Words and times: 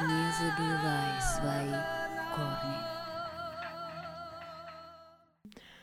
Не 0.00 0.30
забывай 0.30 1.20
свои 1.20 1.74
корни. 2.32 2.76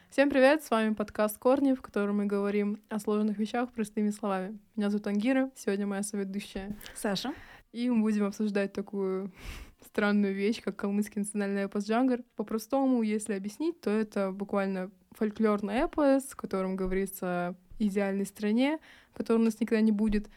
Всем 0.10 0.30
привет, 0.30 0.64
с 0.64 0.72
вами 0.72 0.94
подкаст 0.94 1.38
«Корни», 1.38 1.74
в 1.74 1.82
котором 1.82 2.20
мы 2.20 2.26
говорим 2.26 2.80
о 2.88 3.00
сложных 3.00 3.38
вещах 3.38 3.74
простыми 3.74 4.12
словами. 4.12 4.58
Меня 4.78 4.90
зовут 4.90 5.08
Ангира, 5.08 5.52
сегодня 5.58 5.86
моя 5.86 6.02
соведущая. 6.02 6.78
Саша. 6.94 7.34
И 7.74 7.90
мы 7.90 8.04
будем 8.04 8.24
обсуждать 8.24 8.72
такую 8.72 9.34
странную 9.86 10.34
вещь, 10.34 10.62
как 10.62 10.78
калмыцкий 10.78 11.20
национальный 11.20 11.64
эпос 11.64 11.86
«Джангар». 11.86 12.22
По-простому, 12.38 13.02
если 13.02 13.34
объяснить, 13.34 13.82
то 13.82 13.90
это 13.90 14.32
буквально 14.32 14.92
фольклорный 15.12 15.80
эпос, 15.80 16.24
в 16.24 16.38
котором 16.38 16.78
говорится 16.78 17.26
о 17.50 17.56
идеальной 17.80 18.26
стране, 18.26 18.80
которой 19.14 19.42
у 19.42 19.44
нас 19.44 19.60
никогда 19.60 19.82
не 19.82 19.92
будет, 19.92 20.30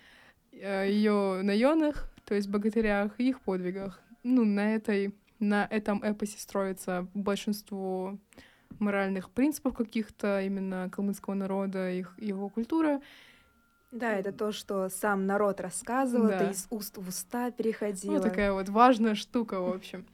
ее 0.50 1.42
наёнах, 1.44 2.10
то 2.28 2.34
есть 2.34 2.48
богатырях, 2.48 3.18
и 3.18 3.30
их 3.30 3.40
подвигах. 3.40 3.98
Ну, 4.22 4.44
на 4.44 4.74
этой 4.74 5.14
на 5.38 5.66
этом 5.70 6.02
эпосе 6.02 6.38
строится 6.38 7.06
большинство 7.14 8.18
моральных 8.78 9.30
принципов 9.30 9.74
каких-то 9.74 10.42
именно 10.42 10.90
калмыцкого 10.90 11.34
народа, 11.34 11.90
их, 11.90 12.14
его 12.18 12.50
культура. 12.50 13.00
Да, 13.90 14.12
это 14.12 14.32
то, 14.32 14.52
что 14.52 14.90
сам 14.90 15.26
народ 15.26 15.60
рассказывал, 15.60 16.28
Да. 16.28 16.50
из 16.50 16.66
уст 16.68 16.98
в 16.98 17.08
уста 17.08 17.50
переходило. 17.50 18.16
Ну, 18.16 18.20
такая 18.20 18.52
вот 18.52 18.68
важная 18.68 19.14
штука, 19.14 19.60
в 19.60 19.72
общем. 19.72 20.04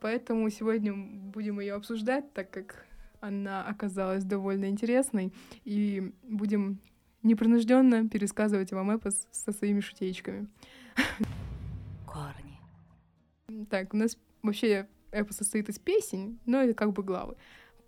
Поэтому 0.00 0.50
сегодня 0.50 0.92
будем 0.94 1.58
ее 1.60 1.74
обсуждать, 1.74 2.30
так 2.34 2.50
как 2.50 2.84
она 3.20 3.64
оказалась 3.64 4.24
довольно 4.24 4.66
интересной, 4.66 5.32
и 5.64 6.12
будем 6.22 6.80
непринужденно 7.22 8.06
пересказывать 8.08 8.72
вам 8.72 8.90
эпос 8.90 9.26
со 9.30 9.52
своими 9.52 9.80
шутеечками. 9.80 10.48
Корни. 12.16 13.66
Так, 13.68 13.92
у 13.92 13.96
нас 13.96 14.16
вообще 14.42 14.88
эпос 15.10 15.36
состоит 15.36 15.68
из 15.68 15.78
песен, 15.78 16.38
но 16.46 16.62
это 16.62 16.72
как 16.72 16.92
бы 16.92 17.02
главы. 17.02 17.36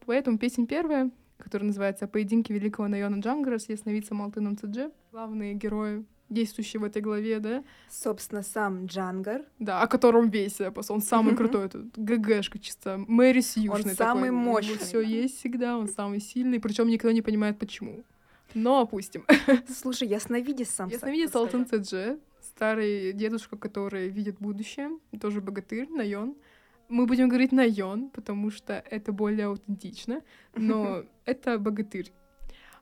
Поэтому 0.04 0.38
песня 0.38 0.66
первая, 0.66 1.10
которая 1.38 1.68
называется 1.68 2.06
«Поединки 2.06 2.52
великого 2.52 2.88
Найона 2.88 3.20
Джангара 3.20 3.58
с 3.58 3.68
ясновидцем 3.68 4.20
Алтыном 4.20 4.58
Цедже». 4.58 4.90
Главные 5.12 5.54
герои, 5.54 6.04
действующие 6.28 6.80
в 6.80 6.84
этой 6.84 7.00
главе, 7.00 7.40
да, 7.40 7.64
Собственно, 7.88 8.42
сам 8.42 8.84
Джангар, 8.84 9.46
Да, 9.58 9.80
о 9.80 9.86
котором 9.86 10.28
весь 10.28 10.60
эпос. 10.60 10.90
Он 10.90 11.00
самый 11.00 11.34
крутой. 11.34 11.66
Это 11.66 11.86
ГГшка 11.96 12.58
чисто. 12.58 12.98
Мэри 13.08 13.40
Сьюжный 13.40 13.94
самый 13.94 14.30
мощный. 14.30 14.76
Все 14.76 15.00
есть 15.00 15.38
всегда, 15.38 15.78
он 15.78 15.88
самый 15.88 16.20
сильный. 16.20 16.60
Причем 16.60 16.88
никто 16.88 17.10
не 17.10 17.22
понимает, 17.22 17.58
почему. 17.58 18.04
Но 18.54 18.80
опустим. 18.80 19.24
слушай, 19.68 20.06
ясновидец 20.06 20.68
сам. 20.68 20.88
Ясновидец. 20.88 21.34
Алтын 21.34 21.66
Цедже, 21.66 22.18
старый 22.58 23.12
дедушка, 23.12 23.56
который 23.56 24.08
видит 24.08 24.38
будущее, 24.40 24.90
тоже 25.20 25.40
богатырь, 25.40 25.88
Найон. 25.90 26.34
Мы 26.88 27.06
будем 27.06 27.28
говорить 27.28 27.52
Найон, 27.52 28.10
потому 28.10 28.50
что 28.50 28.82
это 28.90 29.12
более 29.12 29.46
аутентично, 29.46 30.22
но 30.56 31.04
это 31.24 31.56
богатырь. 31.60 32.10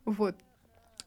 Вот. 0.06 0.34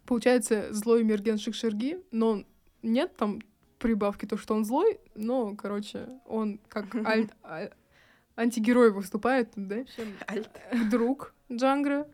Получается, 0.05 0.71
злой 0.71 1.03
Мерген 1.03 1.39
Шикшерги, 1.39 1.97
но 2.11 2.43
нет 2.83 3.15
там 3.17 3.39
прибавки 3.79 4.27
то, 4.27 4.37
что 4.37 4.53
он 4.53 4.65
злой, 4.65 4.99
но, 5.15 5.55
короче, 5.55 6.07
он 6.27 6.59
как 6.67 6.93
аль- 7.07 7.31
а- 7.41 7.71
антигерой 8.35 8.91
выступает, 8.91 9.49
да? 9.55 9.83
Альт. 10.29 10.49
Друг 10.91 11.33
Джангра, 11.51 12.07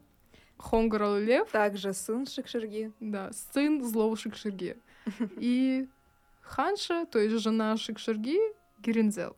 Хонгар 0.58 1.20
Лев, 1.20 1.50
Также 1.52 1.92
сын 1.94 2.26
Шикшерги. 2.26 2.94
да, 3.02 3.32
сын 3.34 3.84
злого 3.84 4.16
Шикшерги. 4.16 4.78
И 5.38 5.88
Ханша, 6.46 7.06
то 7.06 7.20
есть 7.20 7.36
жена 7.42 7.76
Шикшерги, 7.76 8.38
Геринзел. 8.80 9.36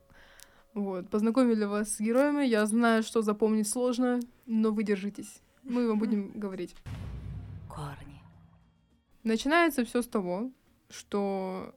Вот, 0.74 1.10
познакомили 1.10 1.64
вас 1.64 1.96
с 1.96 2.00
героями. 2.00 2.46
Я 2.46 2.66
знаю, 2.66 3.02
что 3.02 3.22
запомнить 3.22 3.68
сложно, 3.68 4.20
но 4.46 4.72
вы 4.72 4.84
держитесь. 4.84 5.42
Мы 5.64 5.88
вам 5.88 5.98
будем 5.98 6.32
говорить. 6.36 6.76
Корни. 7.68 8.22
Начинается 9.24 9.84
все 9.86 10.02
с 10.02 10.08
того, 10.08 10.52
что 10.90 11.74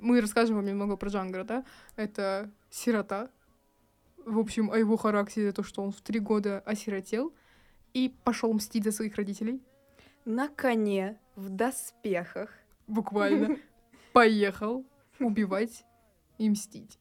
мы 0.00 0.20
расскажем 0.20 0.56
вам 0.56 0.64
немного 0.64 0.96
про 0.96 1.10
Джангара, 1.10 1.44
да? 1.44 1.64
Это 1.96 2.50
сирота. 2.70 3.30
В 4.24 4.38
общем, 4.38 4.70
о 4.70 4.78
его 4.78 4.96
характере, 4.96 5.52
то, 5.52 5.62
что 5.62 5.82
он 5.82 5.92
в 5.92 6.00
три 6.00 6.18
года 6.18 6.60
осиротел 6.60 7.32
и 7.92 8.12
пошел 8.24 8.52
мстить 8.52 8.84
за 8.84 8.92
своих 8.92 9.14
родителей. 9.16 9.62
На 10.24 10.48
коне, 10.48 11.20
в 11.36 11.50
доспехах. 11.50 12.50
буквально 12.86 13.58
поехал 14.14 14.86
убивать 15.18 15.84
и 16.38 16.48
мстить. 16.48 16.98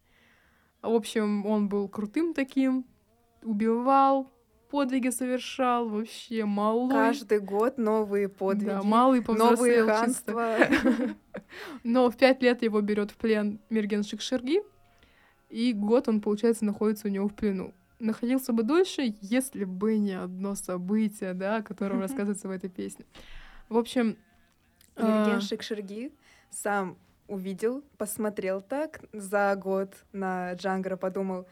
В 0.82 0.90
общем, 0.90 1.46
он 1.46 1.70
был 1.70 1.88
крутым 1.88 2.34
таким, 2.34 2.86
убивал, 3.44 4.30
подвиги 4.70 5.10
совершал, 5.10 5.88
вообще 5.88 6.44
малой. 6.44 6.90
Каждый 6.90 7.40
год 7.40 7.78
новые 7.78 8.28
подвиги. 8.28 8.66
Да, 8.70 8.84
малый 8.84 9.24
новые 9.28 9.86
ханства. 9.86 10.58
Но 11.84 12.10
в 12.10 12.18
пять 12.18 12.42
лет 12.42 12.64
его 12.64 12.82
берет 12.82 13.12
в 13.12 13.16
плен 13.16 13.62
Мерген 13.70 14.04
Шикшерги, 14.04 14.64
и 15.50 15.72
год 15.72 16.10
он, 16.10 16.20
получается, 16.20 16.66
находится 16.66 17.08
у 17.08 17.12
него 17.12 17.28
в 17.28 17.36
плену. 17.36 17.74
Находился 18.00 18.52
бы 18.54 18.64
дольше, 18.64 19.16
если 19.22 19.66
бы 19.66 19.98
не 19.98 20.14
одно 20.14 20.56
событие, 20.56 21.36
да, 21.36 21.58
о 21.58 21.64
котором 21.64 22.00
рассказывается 22.02 22.48
в 22.48 22.52
этой 22.52 22.72
песне. 22.72 23.06
В 23.70 23.78
общем, 23.78 24.18
Ерген 24.98 25.38
а, 25.38 25.42
Шикшерги 25.42 26.12
сам 26.54 26.98
увидел, 27.28 27.84
посмотрел 27.98 28.62
так 28.62 29.02
за 29.12 29.56
год 29.56 29.96
на 30.12 30.54
Джангара, 30.54 30.98
подумал, 30.98 31.48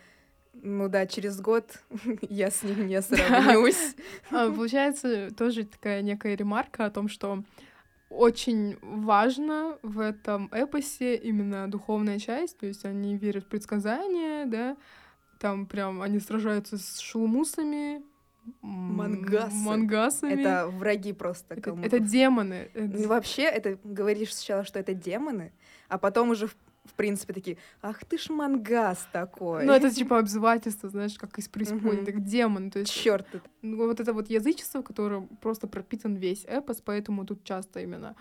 ну 0.54 0.90
да, 0.90 1.06
через 1.06 1.40
год 1.40 1.82
я 2.30 2.52
с 2.52 2.64
ним 2.64 2.88
не 2.88 3.02
сравнюсь. 3.02 3.96
А, 4.32 4.52
Получается, 4.52 5.34
тоже 5.36 5.66
такая 5.66 6.02
некая 6.02 6.36
ремарка 6.36 6.86
о 6.86 6.92
том, 6.92 7.08
что 7.08 7.44
очень 8.10 8.78
важно 8.82 9.78
в 9.82 10.00
этом 10.00 10.50
эпосе 10.52 11.16
именно 11.16 11.70
духовная 11.72 12.20
часть, 12.20 12.58
то 12.58 12.66
есть 12.66 12.84
они 12.84 13.18
верят 13.18 13.46
в 13.46 13.48
предсказания, 13.48 14.46
да, 14.46 14.76
там 15.40 15.66
прям 15.66 16.02
они 16.02 16.20
сражаются 16.20 16.78
с 16.78 17.00
шелмусами, 17.00 18.04
Мангасы. 18.62 19.56
мангасами. 19.56 20.42
Это 20.42 20.68
враги 20.68 21.14
просто 21.14 21.54
это, 21.56 21.62
кому 21.62 21.84
это 21.84 22.00
демоны. 22.00 22.70
Ну, 22.74 23.08
вообще, 23.08 23.44
это 23.44 23.78
говоришь 23.84 24.34
сначала, 24.34 24.64
что 24.64 24.80
это 24.80 24.94
демоны, 24.94 25.52
а 25.90 25.98
потом 25.98 26.32
уже, 26.32 26.48
в, 26.48 26.94
принципе, 26.96 27.34
такие, 27.34 27.58
ах 27.82 28.04
ты 28.06 28.18
ж 28.18 28.30
мангас 28.30 29.08
такой. 29.12 29.66
Ну, 29.66 29.74
это 29.74 29.92
типа 29.92 30.18
обзывательство, 30.18 30.90
знаешь, 30.90 31.18
как 31.18 31.38
из 31.38 31.48
преисподней, 31.48 32.04
так 32.06 32.24
демон. 32.24 32.72
То 32.72 32.80
есть 32.80 32.92
Черт, 32.92 33.28
Ну, 33.62 33.78
вот 33.88 34.00
это 34.00 34.14
вот 34.14 34.30
язычество, 34.30 34.82
которое 34.82 35.28
просто 35.42 35.68
пропитан 35.68 36.16
весь 36.16 36.46
эпос, 36.46 36.82
поэтому 36.82 37.26
тут 37.26 37.44
часто 37.44 37.80
именно 37.80 38.16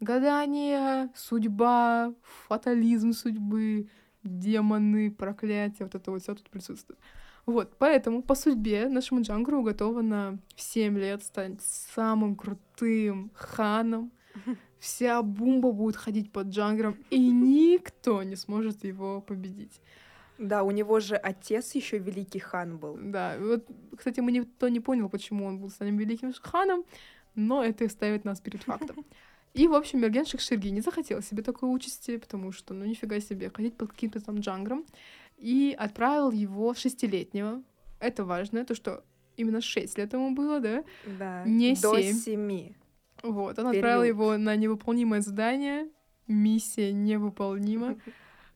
гадание, 0.00 1.10
судьба, 1.14 2.12
фатализм 2.48 3.12
судьбы, 3.12 3.88
демоны, 4.24 5.10
проклятия, 5.10 5.84
вот 5.84 5.94
это 5.94 6.10
вот 6.10 6.22
все 6.22 6.34
тут 6.34 6.50
присутствует. 6.50 6.98
Вот, 7.46 7.72
поэтому 7.78 8.22
по 8.22 8.34
судьбе 8.34 8.88
нашему 8.88 9.22
Джангру 9.22 9.60
уготовано 9.60 10.38
в 10.54 10.60
7 10.60 10.98
лет 10.98 11.22
стать 11.22 11.60
самым 11.62 12.36
крутым 12.36 13.30
ханом. 13.34 14.12
Вся 14.78 15.22
бумба 15.22 15.72
будет 15.72 15.96
ходить 15.96 16.32
под 16.32 16.48
Джангром, 16.48 16.96
и 17.10 17.18
никто 17.18 18.22
не 18.22 18.36
сможет 18.36 18.84
его 18.84 19.20
победить. 19.20 19.80
Да, 20.38 20.62
у 20.62 20.70
него 20.70 21.00
же 21.00 21.16
отец 21.16 21.74
еще 21.74 21.98
великий 21.98 22.38
хан 22.38 22.78
был. 22.78 22.98
Да, 22.98 23.36
вот, 23.38 23.66
кстати, 23.96 24.20
мы 24.20 24.32
никто 24.32 24.68
не 24.68 24.80
понял, 24.80 25.10
почему 25.10 25.44
он 25.44 25.58
был 25.58 25.68
самым 25.68 25.98
великим 25.98 26.32
ханом, 26.32 26.84
но 27.34 27.62
это 27.62 27.86
ставит 27.90 28.24
нас 28.24 28.40
перед 28.40 28.62
фактом. 28.62 29.04
И, 29.52 29.68
в 29.68 29.74
общем, 29.74 30.00
Мерген 30.00 30.24
Шикширги 30.24 30.68
не 30.68 30.80
захотел 30.80 31.20
себе 31.20 31.42
такой 31.42 31.74
участи, 31.74 32.16
потому 32.16 32.52
что, 32.52 32.72
ну, 32.72 32.86
нифига 32.86 33.20
себе, 33.20 33.50
ходить 33.50 33.76
под 33.76 33.90
каким-то 33.90 34.20
там 34.20 34.38
джангром, 34.40 34.86
и 35.40 35.74
отправил 35.78 36.30
его 36.30 36.74
шестилетнего. 36.74 37.62
Это 37.98 38.24
важно, 38.24 38.64
то, 38.64 38.74
что 38.74 39.02
именно 39.36 39.60
шесть 39.60 39.98
лет 39.98 40.12
ему 40.12 40.34
было, 40.34 40.60
да? 40.60 40.84
Да, 41.18 41.44
Не 41.44 41.74
до 41.74 42.00
семь. 42.00 42.16
семи. 42.16 42.76
Вот, 43.22 43.58
он 43.58 43.66
отправил 43.68 44.02
Период. 44.02 44.16
его 44.16 44.36
на 44.38 44.56
невыполнимое 44.56 45.20
задание, 45.20 45.88
миссия 46.26 46.92
невыполнима. 46.92 47.96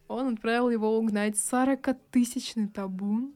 Он 0.09 0.35
отправил 0.35 0.71
его 0.71 0.99
угнать 0.99 1.35
40-тысячный 1.37 2.69
табун. 2.69 3.35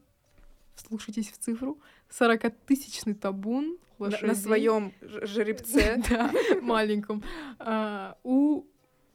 Слушайтесь 0.77 1.31
в 1.31 1.39
цифру. 1.39 1.79
40-тысячный 2.11 3.15
табун 3.15 3.79
На, 3.99 4.06
лошадей. 4.06 4.35
своем 4.35 4.93
жеребце. 5.01 6.03
Да, 6.09 6.31
маленьком. 6.62 7.23
А, 7.59 8.17
У 8.23 8.65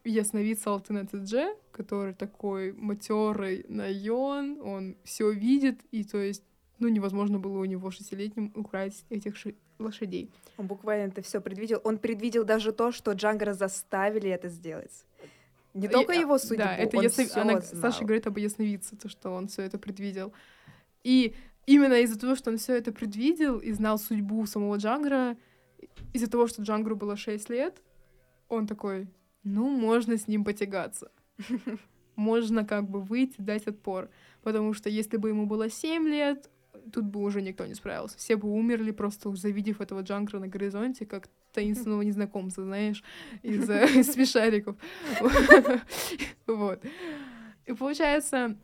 ясновидца 0.03 0.71
Алтына 0.71 1.05
Тедже, 1.05 1.55
который 1.71 2.13
такой 2.13 2.73
матерый 2.73 3.65
наён, 3.69 4.59
он 4.61 4.95
все 5.03 5.31
видит, 5.31 5.79
и 5.91 6.03
то 6.03 6.17
есть, 6.17 6.43
ну, 6.79 6.89
невозможно 6.89 7.39
было 7.39 7.59
у 7.59 7.65
него 7.65 7.91
шестилетним 7.91 8.51
украсть 8.55 9.05
этих 9.09 9.35
ши- 9.37 9.55
лошадей. 9.79 10.29
Он 10.57 10.67
буквально 10.67 11.09
это 11.11 11.21
все 11.21 11.39
предвидел. 11.41 11.79
Он 11.83 11.97
предвидел 11.97 12.43
даже 12.45 12.71
то, 12.73 12.91
что 12.91 13.11
Джангара 13.13 13.53
заставили 13.53 14.29
это 14.29 14.49
сделать. 14.49 15.05
Не 15.73 15.87
только 15.87 16.13
И, 16.13 16.17
а, 16.17 16.19
его 16.19 16.37
судьбу, 16.37 16.63
Да, 16.63 16.75
это 16.77 16.97
он 16.97 17.03
ясно- 17.03 17.41
она, 17.41 17.61
знал. 17.61 17.81
Саша 17.81 18.03
говорит 18.05 18.27
об 18.27 18.37
ясновидце, 18.37 18.95
то, 18.95 19.09
что 19.09 19.31
он 19.31 19.47
все 19.47 19.63
это 19.63 19.79
предвидел. 19.79 20.31
И 21.03 21.33
именно 21.65 21.95
из-за 22.01 22.19
того, 22.19 22.35
что 22.35 22.51
он 22.51 22.57
все 22.57 22.75
это 22.77 22.91
предвидел 22.91 23.57
и 23.57 23.71
знал 23.71 23.97
судьбу 23.97 24.45
самого 24.45 24.75
Джангра, 24.77 25.35
из-за 26.13 26.29
того, 26.29 26.45
что 26.47 26.61
Джангру 26.61 26.95
было 26.95 27.15
6 27.17 27.49
лет, 27.49 27.81
он 28.49 28.67
такой, 28.67 29.07
ну, 29.43 29.69
можно 29.69 30.17
с 30.17 30.27
ним 30.27 30.43
потягаться. 30.43 31.11
Можно 32.15 32.63
как 32.63 32.87
бы 32.89 33.01
выйти, 33.01 33.35
дать 33.39 33.65
отпор. 33.65 34.09
Потому 34.43 34.73
что 34.73 34.89
если 34.89 35.17
бы 35.17 35.29
ему 35.29 35.47
было 35.47 35.69
7 35.69 36.07
лет, 36.07 36.49
тут 36.91 37.05
бы 37.05 37.21
уже 37.21 37.41
никто 37.41 37.65
не 37.65 37.73
справился. 37.73 38.17
Все 38.17 38.35
бы 38.35 38.49
умерли, 38.49 38.91
просто 38.91 39.33
завидев 39.35 39.81
этого 39.81 40.01
Джангра 40.01 40.39
на 40.39 40.47
горизонте, 40.47 41.05
как 41.05 41.27
таинственного 41.53 42.01
незнакомца, 42.03 42.63
знаешь, 42.63 43.03
из 43.41 43.69
э, 43.69 44.03
смешариков. 44.03 44.75
Вот. 46.45 46.83
И 47.65 47.73
получается, 47.73 48.57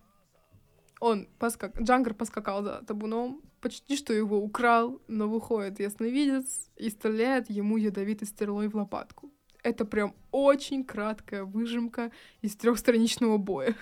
он 0.99 1.27
поскак... 1.39 1.79
Джангар 1.81 2.13
поскакал 2.13 2.61
за 2.61 2.83
табуном, 2.85 3.41
почти 3.61 3.95
что 3.95 4.13
его 4.13 4.37
украл, 4.37 5.01
но 5.07 5.29
выходит 5.29 5.79
ясновидец 5.79 6.69
и 6.75 6.89
стреляет 6.89 7.49
ему 7.49 7.77
ядовитой 7.77 8.27
стрелой 8.27 8.67
в 8.67 8.75
лопатку. 8.75 9.28
Это 9.63 9.85
прям 9.85 10.15
очень 10.31 10.83
краткая 10.83 11.44
выжимка 11.44 12.11
из 12.41 12.56
трехстраничного 12.56 13.38
боя. 13.38 13.75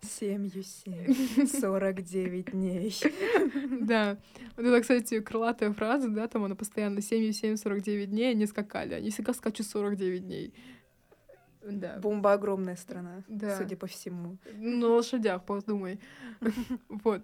Семью 0.00 0.64
семь, 0.64 1.46
сорок 1.60 2.02
девять 2.02 2.50
дней. 2.52 2.94
Да. 3.80 4.18
Вот 4.56 4.66
это, 4.66 4.80
кстати, 4.80 5.20
крылатая 5.20 5.72
фраза, 5.72 6.08
да, 6.08 6.26
там 6.28 6.44
она 6.44 6.54
постоянно 6.54 7.00
7, 7.00 7.32
7, 7.32 7.56
49 7.56 8.10
дней 8.10 8.30
они 8.32 8.46
скакали. 8.46 8.94
Они 8.94 9.10
всегда 9.10 9.32
скачут 9.32 9.66
49 9.66 10.24
дней. 10.26 10.52
Да. 11.62 11.98
Бомба 11.98 12.32
огромная 12.32 12.76
страна, 12.76 13.22
Да. 13.28 13.56
судя 13.56 13.76
по 13.76 13.86
всему. 13.86 14.38
На 14.56 14.88
лошадях, 14.88 15.44
подумай. 15.44 16.00
Вот. 16.88 17.22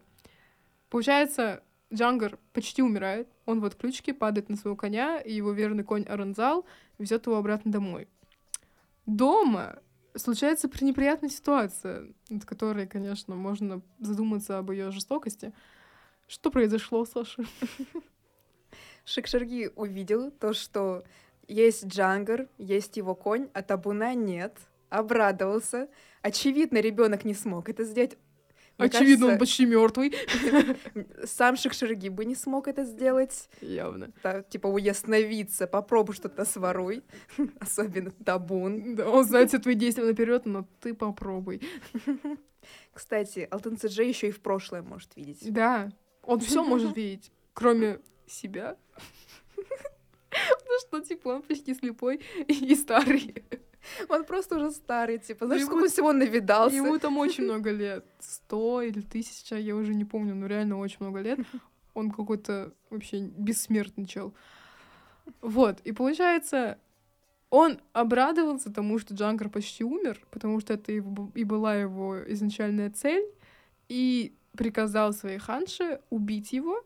Получается, 0.90 1.62
Джангар 1.94 2.38
почти 2.52 2.82
умирает. 2.82 3.28
Он 3.46 3.60
в 3.60 3.64
отключке 3.64 4.12
падает 4.12 4.48
на 4.48 4.56
своего 4.56 4.76
коня, 4.76 5.20
и 5.20 5.32
его 5.32 5.52
верный 5.52 5.84
конь 5.84 6.04
Аранзал 6.04 6.66
везет 6.98 7.26
его 7.26 7.36
обратно 7.36 7.70
домой. 7.70 8.08
Дома 9.06 9.80
случается 10.14 10.68
пренеприятная 10.68 11.30
ситуация, 11.30 12.12
над 12.28 12.44
которой, 12.44 12.86
конечно, 12.86 13.34
можно 13.34 13.82
задуматься 13.98 14.58
об 14.58 14.70
ее 14.70 14.90
жестокости. 14.90 15.52
Что 16.26 16.50
произошло, 16.50 17.04
Саша? 17.04 17.44
Шикшерги 19.04 19.70
увидел 19.76 20.30
то, 20.30 20.54
что 20.54 21.04
есть 21.46 21.86
Джангар, 21.86 22.48
есть 22.56 22.96
его 22.96 23.14
конь, 23.14 23.48
а 23.52 23.62
табуна 23.62 24.14
нет. 24.14 24.56
Обрадовался. 24.88 25.88
Очевидно, 26.22 26.78
ребенок 26.78 27.24
не 27.24 27.34
смог 27.34 27.68
это 27.68 27.84
сделать. 27.84 28.16
Мне 28.76 28.88
Очевидно, 28.88 29.26
он 29.26 29.32
кажется, 29.32 29.38
почти 29.38 29.66
мертвый. 29.66 30.14
сам 31.24 31.56
Шикшерги 31.56 32.08
бы 32.08 32.24
не 32.24 32.34
смог 32.34 32.66
это 32.66 32.84
сделать. 32.84 33.48
Явно. 33.60 34.10
Да, 34.22 34.42
типа 34.42 34.66
уясновиться, 34.66 35.68
попробуй 35.68 36.14
что-то 36.16 36.44
своруй. 36.44 37.04
Особенно 37.60 38.10
табун. 38.10 38.96
Да, 38.96 39.08
он 39.08 39.24
знает 39.24 39.50
все 39.50 39.58
твои 39.58 39.74
действия 39.74 40.04
наперед, 40.04 40.44
но 40.46 40.66
ты 40.80 40.92
попробуй. 40.92 41.62
Кстати, 42.92 43.46
Алтын 43.50 43.76
Цзэ 43.76 44.08
еще 44.08 44.28
и 44.28 44.32
в 44.32 44.40
прошлое 44.40 44.82
может 44.82 45.14
видеть. 45.14 45.52
Да, 45.52 45.90
он 46.22 46.40
все 46.40 46.64
может 46.64 46.96
видеть, 46.96 47.30
кроме 47.52 48.00
себя. 48.26 48.76
Ну 49.56 50.78
что, 50.80 51.00
типа, 51.00 51.28
он 51.28 51.42
почти 51.42 51.74
слепой 51.74 52.20
и 52.48 52.74
старый. 52.74 53.44
Он 54.08 54.24
просто 54.24 54.56
уже 54.56 54.70
старый, 54.70 55.18
типа, 55.18 55.46
знаешь, 55.46 55.62
Ему- 55.62 55.70
сколько 55.70 55.88
всего 55.88 56.12
навидался. 56.12 56.76
Ему 56.76 56.98
там 56.98 57.18
очень 57.18 57.44
много 57.50 57.70
лет. 57.70 58.04
Сто 58.20 58.82
или 58.82 59.00
тысяча, 59.00 59.56
я 59.56 59.74
уже 59.76 59.94
не 59.94 60.04
помню, 60.04 60.34
но 60.34 60.46
реально 60.46 60.78
очень 60.78 60.98
много 61.00 61.20
лет. 61.20 61.38
Он 61.94 62.10
какой-то 62.10 62.72
вообще 62.90 63.20
бессмертный 63.20 64.06
чел. 64.06 64.34
Вот, 65.40 65.80
и 65.84 65.92
получается, 65.92 66.78
он 67.50 67.78
обрадовался 67.92 68.72
тому, 68.72 68.98
что 68.98 69.14
Джангар 69.14 69.48
почти 69.48 69.84
умер, 69.84 70.20
потому 70.30 70.60
что 70.60 70.74
это 70.74 70.92
и 70.92 71.44
была 71.44 71.76
его 71.76 72.18
изначальная 72.32 72.90
цель, 72.90 73.24
и 73.88 74.34
приказал 74.56 75.12
своей 75.12 75.38
ханше 75.38 76.00
убить 76.10 76.52
его, 76.52 76.84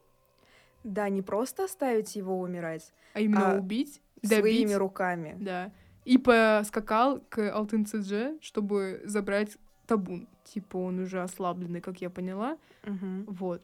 Да, 0.84 1.08
не 1.08 1.22
просто 1.22 1.64
оставить 1.64 2.14
его 2.16 2.38
умирать, 2.40 2.92
а 3.14 3.20
именно 3.20 3.54
А 3.54 3.58
убить, 3.58 4.00
своими 4.22 4.64
добить, 4.66 4.76
руками. 4.76 5.36
да, 5.40 5.72
и 6.08 6.16
поскакал 6.16 7.20
к 7.28 7.50
Алтын 7.52 7.84
Цидже, 7.84 8.38
чтобы 8.40 9.02
забрать 9.04 9.58
табун. 9.86 10.26
Типа 10.42 10.78
он 10.78 11.00
уже 11.00 11.22
ослабленный, 11.22 11.82
как 11.82 12.00
я 12.00 12.08
поняла. 12.08 12.56
Мгм. 12.84 13.24
Вот. 13.26 13.60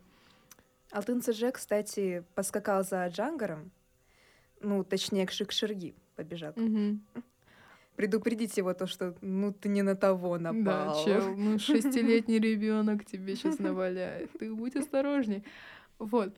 Алтын 0.90 1.22
Цзэ, 1.22 1.52
кстати, 1.52 2.22
поскакал 2.34 2.84
за 2.84 3.06
Джангаром, 3.08 3.70
ну, 4.60 4.84
точнее, 4.84 5.26
к 5.26 5.30
Шикшерги 5.30 5.94
побежал. 6.16 6.52
Мгм. 6.56 7.00
Предупредить 7.96 8.54
его 8.58 8.74
то, 8.74 8.86
что, 8.86 9.14
ну, 9.22 9.50
ты 9.50 9.70
не 9.70 9.80
на 9.80 9.96
того 9.96 10.36
Да, 10.36 10.52
напал. 10.52 11.02
чел, 11.02 11.34
ну 11.36 11.58
шестилетний 11.58 12.38
ребенок 12.38 13.06
тебе 13.06 13.36
сейчас 13.36 13.58
наваляет. 13.58 14.30
Ты 14.38 14.52
будь 14.54 14.76
осторожней. 14.76 15.44
Вот. 15.98 16.36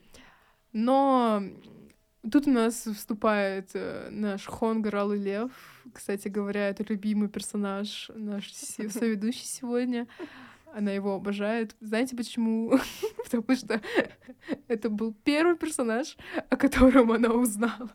Но 0.72 1.42
тут 2.30 2.46
у 2.46 2.50
нас 2.50 2.86
вступает 2.86 3.70
э, 3.74 4.08
наш 4.10 4.46
Хонгар 4.46 4.96
Алый 4.96 5.18
Лев. 5.18 5.50
Кстати 5.92 6.28
говоря, 6.28 6.68
это 6.68 6.84
любимый 6.88 7.28
персонаж 7.28 8.10
наш 8.14 8.52
соведущий 8.52 9.46
сегодня. 9.46 10.06
Она 10.74 10.92
его 10.92 11.14
обожает. 11.14 11.74
Знаете 11.80 12.16
почему? 12.16 12.78
Потому 13.24 13.56
что 13.56 13.80
это 14.68 14.90
был 14.90 15.14
первый 15.24 15.56
персонаж, 15.56 16.16
о 16.50 16.56
котором 16.56 17.12
она 17.12 17.30
узнала. 17.30 17.90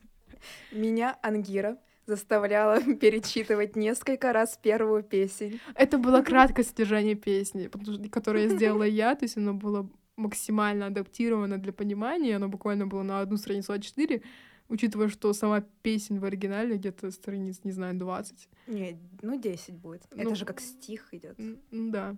Меня 0.71 1.17
Ангира 1.21 1.77
заставляла 2.05 2.81
перечитывать 3.01 3.75
несколько 3.75 4.33
раз 4.33 4.59
первую 4.61 5.03
песнь. 5.03 5.59
Это 5.75 5.97
было 5.97 6.21
краткое 6.23 6.63
содержание 6.63 7.15
песни, 7.15 7.69
которое 8.09 8.49
сделала 8.49 8.83
я, 8.83 9.15
то 9.15 9.25
есть 9.25 9.37
оно 9.37 9.53
было 9.53 9.89
максимально 10.21 10.87
адаптировано 10.87 11.57
для 11.57 11.73
понимания, 11.73 12.35
оно 12.35 12.47
буквально 12.47 12.87
было 12.87 13.03
на 13.03 13.21
одну 13.21 13.37
страницу 13.37 13.73
А4, 13.73 14.21
учитывая, 14.69 15.09
что 15.09 15.33
сама 15.33 15.61
песня 15.81 16.19
в 16.19 16.25
оригинале 16.25 16.75
где-то 16.77 17.11
страниц, 17.11 17.61
не 17.63 17.71
знаю, 17.71 17.95
20. 17.95 18.49
Не, 18.67 18.97
ну, 19.21 19.39
10 19.39 19.75
будет. 19.75 20.03
Ну, 20.15 20.21
Это 20.21 20.35
же 20.35 20.45
как 20.45 20.61
стих 20.61 21.13
идет. 21.13 21.35
Ну 21.37 21.91
Да. 21.91 22.15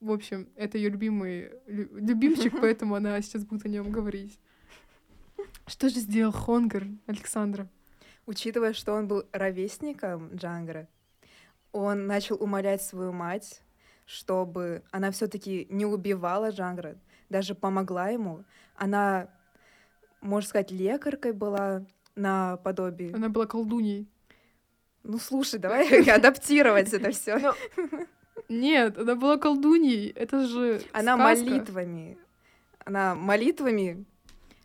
В 0.00 0.12
общем, 0.12 0.48
это 0.54 0.78
ее 0.78 0.90
любимый 0.90 1.50
лю- 1.66 1.88
любимчик, 1.92 2.52
поэтому 2.60 2.94
она 2.94 3.20
сейчас 3.22 3.44
будет 3.44 3.64
о 3.64 3.68
нем 3.68 3.90
говорить. 3.90 4.38
Что 5.66 5.88
же 5.88 6.00
сделал 6.00 6.32
Хонгар 6.32 6.86
Александра? 7.06 7.68
Учитывая, 8.26 8.72
что 8.74 8.92
он 8.94 9.08
был 9.08 9.24
ровесником 9.32 10.34
Джангара, 10.34 10.86
он 11.72 12.06
начал 12.06 12.36
умолять 12.42 12.82
свою 12.82 13.12
мать, 13.12 13.62
чтобы 14.06 14.82
она 14.90 15.10
все-таки 15.10 15.66
не 15.70 15.84
убивала 15.86 16.50
Джангара, 16.50 16.96
даже 17.28 17.54
помогла 17.54 18.08
ему. 18.08 18.44
Она, 18.74 19.28
можно 20.20 20.48
сказать, 20.48 20.70
лекаркой 20.70 21.32
была 21.32 21.84
на 22.14 22.56
подобие. 22.58 23.14
Она 23.14 23.28
была 23.28 23.46
колдуньей. 23.46 24.08
Ну 25.04 25.18
слушай, 25.18 25.58
давай 25.58 26.02
адаптировать 26.10 26.92
это 26.92 27.10
все. 27.10 27.38
Ну, 27.38 28.06
Нет, 28.48 28.98
она 28.98 29.14
была 29.14 29.36
колдуньей. 29.36 30.10
Это 30.10 30.46
же 30.46 30.82
Она 30.92 31.16
молитвами, 31.16 32.18
она 32.84 33.14
молитвами, 33.14 34.04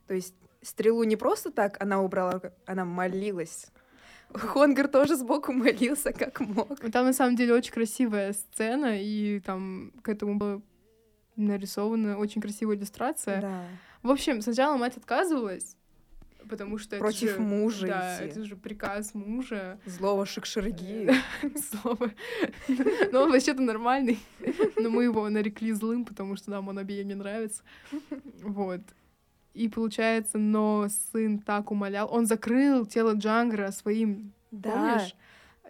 то 0.07 0.13
есть 0.13 0.35
стрелу 0.61 1.03
не 1.03 1.15
просто 1.15 1.51
так 1.51 1.81
она 1.81 2.01
убрала, 2.01 2.41
она 2.65 2.85
молилась. 2.85 3.67
Хонгар 4.33 4.87
тоже 4.87 5.15
сбоку 5.15 5.51
молился, 5.51 6.11
как 6.11 6.39
мог. 6.39 6.79
Там 6.91 7.05
на 7.05 7.13
самом 7.13 7.35
деле 7.35 7.53
очень 7.53 7.71
красивая 7.71 8.33
сцена, 8.33 8.99
и 8.99 9.39
там 9.41 9.91
к 10.01 10.09
этому 10.09 10.35
была 10.35 10.61
нарисована 11.35 12.17
очень 12.17 12.41
красивая 12.41 12.75
иллюстрация. 12.75 13.41
Да. 13.41 13.63
В 14.01 14.09
общем, 14.11 14.41
сначала 14.41 14.77
мать 14.77 14.97
отказывалась, 14.97 15.75
потому 16.49 16.77
что 16.77 16.95
это 16.97 17.03
Против 17.03 17.31
же- 17.31 17.39
мужа 17.39 17.87
Да, 17.87 18.17
идти. 18.17 18.25
это 18.31 18.43
же 18.43 18.55
приказ 18.55 19.13
мужа. 19.13 19.79
Злого 19.85 20.25
Шикшерги. 20.25 21.11
Слово. 21.81 22.11
Но 23.11 23.23
он 23.23 23.31
вообще-то 23.31 23.61
нормальный. 23.61 24.19
Но 24.77 24.89
мы 24.89 25.03
его 25.05 25.27
нарекли 25.29 25.71
злым, 25.71 26.05
потому 26.05 26.35
что 26.35 26.51
нам 26.51 26.67
он 26.67 26.77
обеим 26.79 27.07
не 27.07 27.15
нравится. 27.15 27.63
Вот. 28.41 28.81
И 29.53 29.69
получается, 29.69 30.39
но 30.39 30.87
сын 31.11 31.37
так 31.37 31.69
умолял. 31.69 32.11
Он 32.11 32.25
закрыл 32.25 32.87
тело 32.87 33.13
Джангра 33.13 33.69
своим, 33.71 34.33
Да. 34.49 34.71
помнишь? 34.71 35.15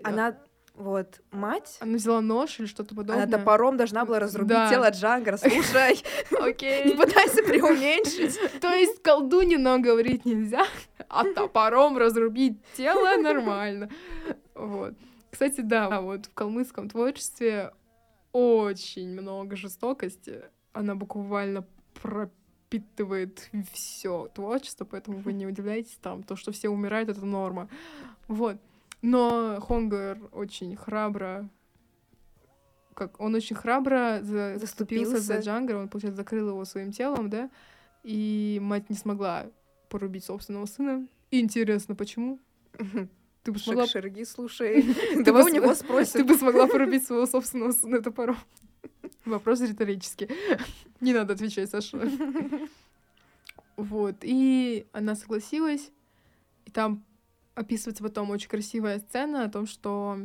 Она, 0.04 0.38
вот, 0.76 1.22
мать, 1.32 1.78
Она 1.82 1.98
взяла 1.98 2.20
нож 2.22 2.60
или 2.60 2.66
что-то 2.66 2.96
подобное. 2.96 3.24
она 3.26 3.38
топором 3.38 3.78
должна 3.78 4.06
была 4.06 4.20
разрубить 4.20 4.50
Да. 4.50 4.70
тело 4.70 4.90
Джангара. 4.90 5.38
Слушай, 5.38 6.04
не 6.86 6.96
пытайся 6.96 7.44
преуменьшить. 7.44 8.40
То 8.60 8.70
есть 8.74 9.02
колдуне 9.04 9.58
нам 9.60 9.82
говорить 9.84 10.26
нельзя, 10.26 10.66
а 11.10 11.26
топором 11.26 11.98
разрубить 11.98 12.58
тело 12.76 13.16
нормально. 13.22 13.90
Вот. 14.56 14.94
Кстати, 15.30 15.62
да, 15.62 16.02
вот 16.02 16.26
в 16.28 16.34
калмыцком 16.34 16.90
творчестве 16.90 17.72
очень 18.32 19.10
много 19.10 19.56
жестокости. 19.56 20.42
Она 20.74 20.96
буквально 20.96 21.66
пропитывает 22.02 23.50
все 23.74 24.28
творчество, 24.34 24.86
поэтому 24.86 25.20
вы 25.20 25.34
не 25.34 25.46
удивляйтесь 25.46 25.98
там. 26.02 26.24
То, 26.24 26.36
что 26.36 26.52
все 26.52 26.70
умирают, 26.70 27.10
это 27.10 27.26
норма. 27.26 27.70
Вот. 28.28 28.58
Но 29.04 29.60
Хонгар 29.62 30.18
очень 30.32 30.76
храбро 30.76 31.48
как 32.94 33.20
он 33.20 33.36
очень 33.36 33.56
храбро 33.56 34.20
за, 34.22 34.58
заступился 34.58 35.18
за 35.18 35.40
Джангара, 35.40 35.80
он, 35.80 35.90
получается, 35.90 36.18
закрыл 36.18 36.50
его 36.50 36.64
своим 36.64 36.92
телом, 36.92 37.30
да, 37.30 37.50
и 38.04 38.60
мать 38.62 38.90
не 38.90 38.96
смогла 38.96 39.48
порубить 39.90 40.26
собственного 40.26 40.66
сына. 40.66 41.08
Интересно, 41.32 41.96
почему? 41.96 42.40
Ты 43.44 43.52
бы 43.52 43.60
смогла... 43.60 43.88
Шерги, 43.88 44.24
слушай, 44.24 44.86
давай 45.24 45.44
у 45.44 45.54
него 45.54 45.74
спросим. 45.74 46.22
Ты 46.22 46.24
бы 46.24 46.38
смогла 46.38 46.68
порубить 46.68 47.06
своего 47.06 47.26
собственного 47.26 47.72
сына 47.72 48.02
топором. 48.02 48.38
Вопрос 49.26 49.62
риторический. 49.62 50.30
Не 51.02 51.14
надо 51.14 51.34
отвечать, 51.34 51.70
Саша. 51.70 52.00
Вот, 53.76 54.18
и 54.22 54.86
она 54.92 55.16
согласилась, 55.16 55.90
и 56.66 56.70
там 56.70 57.04
описывается 57.56 58.04
потом 58.04 58.30
очень 58.30 58.50
красивая 58.50 59.00
сцена 59.00 59.46
о 59.46 59.50
том, 59.50 59.68
что 59.68 60.20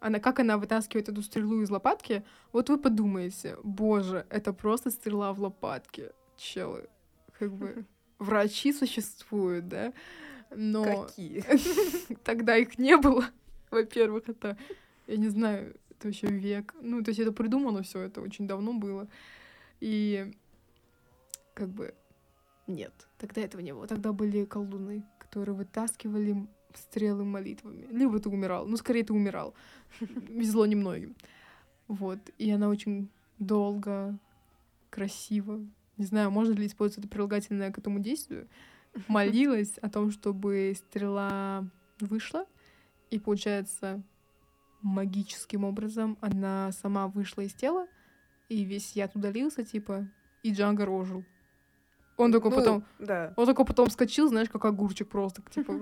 она, 0.00 0.20
как 0.20 0.40
она 0.40 0.58
вытаскивает 0.58 1.08
эту 1.08 1.22
стрелу 1.22 1.62
из 1.62 1.70
лопатки, 1.70 2.24
вот 2.52 2.68
вы 2.68 2.78
подумаете, 2.78 3.56
боже, 3.62 4.26
это 4.30 4.52
просто 4.52 4.90
стрела 4.90 5.32
в 5.32 5.40
лопатке, 5.40 6.12
челы. 6.36 6.88
Как 7.38 7.52
бы 7.52 7.84
врачи 8.18 8.72
существуют, 8.72 9.68
да? 9.68 9.92
Но... 10.54 11.06
Какие? 11.06 11.44
Тогда 12.24 12.56
их 12.56 12.78
не 12.78 12.96
было. 12.96 13.26
Во-первых, 13.70 14.28
это, 14.28 14.56
я 15.06 15.16
не 15.16 15.28
знаю, 15.28 15.76
это 15.90 16.08
вообще 16.08 16.28
век. 16.28 16.74
Ну, 16.80 17.02
то 17.02 17.10
есть 17.10 17.20
это 17.20 17.32
придумано 17.32 17.82
все, 17.82 18.00
это 18.00 18.22
очень 18.22 18.46
давно 18.46 18.72
было. 18.72 19.08
И 19.80 20.32
как 21.54 21.68
бы 21.68 21.94
нет, 22.66 22.92
тогда 23.18 23.40
этого 23.40 23.60
не 23.60 23.74
было. 23.74 23.86
Тогда 23.86 24.12
были 24.12 24.44
колдуны, 24.44 25.04
которые 25.28 25.54
вытаскивали 25.54 26.48
стрелы 26.74 27.24
молитвами. 27.24 27.86
Либо 27.90 28.18
ты 28.18 28.28
умирал. 28.28 28.66
Ну, 28.66 28.76
скорее, 28.76 29.04
ты 29.04 29.12
умирал. 29.12 29.54
Везло 30.00 30.66
немногим. 30.66 31.14
Вот. 31.86 32.18
И 32.38 32.50
она 32.50 32.68
очень 32.68 33.10
долго, 33.38 34.18
красиво, 34.90 35.60
не 35.98 36.04
знаю, 36.04 36.30
можно 36.30 36.52
ли 36.54 36.66
использовать 36.66 37.04
это 37.04 37.08
прилагательное 37.08 37.70
к 37.72 37.78
этому 37.78 37.98
действию, 37.98 38.48
молилась 39.08 39.76
о 39.78 39.90
том, 39.90 40.10
чтобы 40.10 40.72
стрела 40.76 41.68
вышла, 42.00 42.46
и, 43.10 43.18
получается, 43.18 44.02
магическим 44.80 45.64
образом 45.64 46.16
она 46.20 46.70
сама 46.72 47.08
вышла 47.08 47.42
из 47.42 47.52
тела, 47.52 47.86
и 48.48 48.64
весь 48.64 48.92
яд 48.92 49.14
удалился, 49.16 49.64
типа, 49.64 50.08
и 50.42 50.52
Джанга 50.52 50.86
рожил. 50.86 51.24
Он 52.18 52.32
такой 52.32 52.50
ну, 52.50 52.56
потом... 52.56 52.84
Да. 52.98 53.32
Он 53.36 53.46
такой 53.46 53.64
потом 53.64 53.88
вскочил, 53.88 54.28
знаешь, 54.28 54.50
как 54.50 54.64
огурчик 54.64 55.08
просто, 55.08 55.40
типа... 55.50 55.74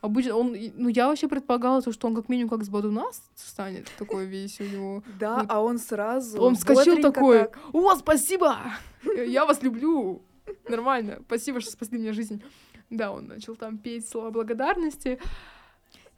Обычно 0.00 0.34
он, 0.34 0.56
ну 0.74 0.88
я 0.88 1.06
вообще 1.06 1.28
предполагала, 1.28 1.80
то, 1.80 1.92
что 1.92 2.08
он 2.08 2.16
как 2.16 2.28
минимум 2.28 2.50
как 2.50 2.64
с 2.64 2.68
Бадуна 2.68 3.04
станет 3.36 3.88
такой 3.96 4.26
весь 4.26 4.60
у 4.60 4.64
него. 4.64 5.04
Да, 5.20 5.38
вот. 5.38 5.46
а 5.48 5.60
он 5.60 5.78
сразу. 5.78 6.42
Он 6.42 6.56
вскочил 6.56 7.00
такой, 7.00 7.44
так. 7.44 7.56
о, 7.72 7.94
спасибо, 7.94 8.58
я 9.04 9.46
вас 9.46 9.62
люблю, 9.62 10.24
нормально, 10.68 11.20
спасибо, 11.26 11.60
что 11.60 11.70
спасли 11.70 11.98
мне 11.98 12.12
жизнь. 12.12 12.42
Да, 12.90 13.12
он 13.12 13.28
начал 13.28 13.54
там 13.54 13.78
петь 13.78 14.08
слова 14.08 14.32
благодарности. 14.32 15.20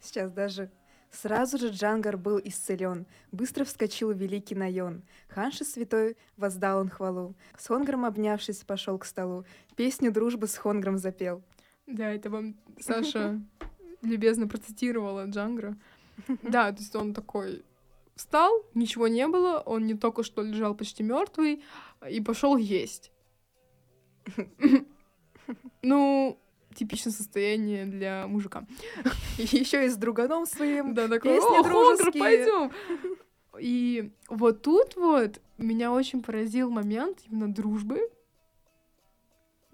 Сейчас 0.01 0.31
даже 0.31 0.71
Сразу 1.15 1.57
же 1.57 1.69
Джангар 1.69 2.17
был 2.17 2.39
исцелен. 2.43 3.05
Быстро 3.31 3.63
вскочил 3.63 4.11
великий 4.11 4.53
Найон. 4.53 5.03
Ханши 5.29 5.63
святой 5.63 6.17
воздал 6.35 6.81
он 6.81 6.89
хвалу. 6.89 7.35
С 7.57 7.67
Хонгром 7.67 8.03
обнявшись, 8.03 8.63
пошел 8.63 8.97
к 8.97 9.05
столу. 9.05 9.45
Песню 9.75 10.11
дружбы 10.11 10.47
с 10.47 10.57
Хонгром 10.57 10.97
запел. 10.97 11.41
Да, 11.87 12.11
это 12.11 12.29
вам 12.29 12.55
Саша 12.79 13.41
любезно 14.01 14.47
процитировала 14.47 15.25
Джангра. 15.25 15.77
Да, 16.43 16.71
то 16.71 16.79
есть 16.79 16.95
он 16.95 17.13
такой 17.13 17.63
встал, 18.15 18.65
ничего 18.73 19.07
не 19.07 19.27
было, 19.27 19.59
он 19.59 19.85
не 19.85 19.95
только 19.95 20.23
что 20.23 20.41
лежал 20.41 20.75
почти 20.75 21.03
мертвый 21.03 21.63
и 22.09 22.21
пошел 22.21 22.57
есть. 22.57 23.11
Ну, 25.81 26.39
типичное 26.75 27.13
состояние 27.13 27.85
для 27.85 28.27
мужика. 28.27 28.65
Еще 29.37 29.85
и 29.85 29.89
с 29.89 29.97
друганом 29.97 30.45
своим. 30.45 30.93
Да, 30.93 31.07
такой, 31.07 31.39
о, 31.39 31.63
пойдем. 32.11 32.71
И 33.59 34.11
вот 34.29 34.61
тут 34.61 34.95
вот 34.95 35.41
меня 35.57 35.91
очень 35.91 36.21
поразил 36.21 36.69
момент 36.69 37.19
именно 37.29 37.53
дружбы 37.53 38.09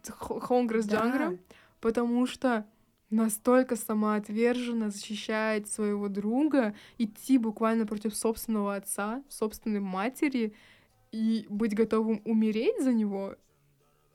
Хонгра 0.08 0.82
с 0.82 0.88
Джангром, 0.88 1.40
потому 1.80 2.26
что 2.26 2.66
настолько 3.10 3.76
самоотверженно 3.76 4.90
защищает 4.90 5.70
своего 5.70 6.08
друга, 6.08 6.74
идти 6.98 7.38
буквально 7.38 7.86
против 7.86 8.16
собственного 8.16 8.76
отца, 8.76 9.24
собственной 9.30 9.82
матери 9.82 10.54
и 11.12 11.46
быть 11.50 11.76
готовым 11.76 12.22
умереть 12.26 12.82
за 12.82 12.94
него, 12.94 13.36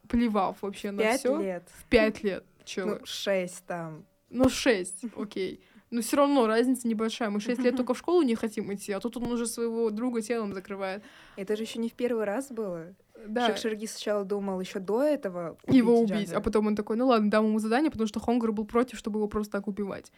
плевав 0.08 0.62
вообще 0.62 0.90
на 0.90 1.16
все. 1.16 1.40
лет. 1.40 1.68
В 1.74 1.84
пять 1.88 2.22
лет. 2.24 2.44
Чё? 2.66 2.84
Ну, 2.84 2.98
шесть 3.04 3.64
там. 3.64 4.04
Ну, 4.28 4.48
шесть, 4.50 5.04
окей. 5.16 5.62
Но 5.90 6.02
все 6.02 6.16
равно 6.16 6.48
разница 6.48 6.88
небольшая. 6.88 7.30
Мы 7.30 7.40
шесть 7.40 7.60
лет 7.60 7.76
только 7.76 7.94
в 7.94 7.98
школу 7.98 8.22
не 8.22 8.34
хотим 8.34 8.74
идти, 8.74 8.92
а 8.92 8.98
тут 8.98 9.16
он 9.16 9.30
уже 9.30 9.46
своего 9.46 9.90
друга 9.90 10.20
телом 10.20 10.52
закрывает. 10.52 11.04
Это 11.36 11.56
же 11.56 11.62
еще 11.62 11.78
не 11.78 11.88
в 11.88 11.92
первый 11.92 12.24
раз 12.24 12.50
было. 12.50 12.94
Да. 13.24 13.46
Шекшерги 13.46 13.86
сначала 13.86 14.24
думал 14.24 14.60
еще 14.60 14.80
до 14.80 15.02
этого 15.02 15.56
убить 15.62 15.76
его 15.76 16.00
убить, 16.00 16.10
Джангара. 16.10 16.38
а 16.38 16.40
потом 16.40 16.66
он 16.66 16.76
такой, 16.76 16.96
ну 16.96 17.06
ладно, 17.06 17.30
дам 17.30 17.46
ему 17.46 17.60
задание, 17.60 17.90
потому 17.90 18.08
что 18.08 18.20
Хонгар 18.20 18.52
был 18.52 18.66
против, 18.66 18.98
чтобы 18.98 19.20
его 19.20 19.28
просто 19.28 19.52
так 19.52 19.68
убивать. 19.68 20.12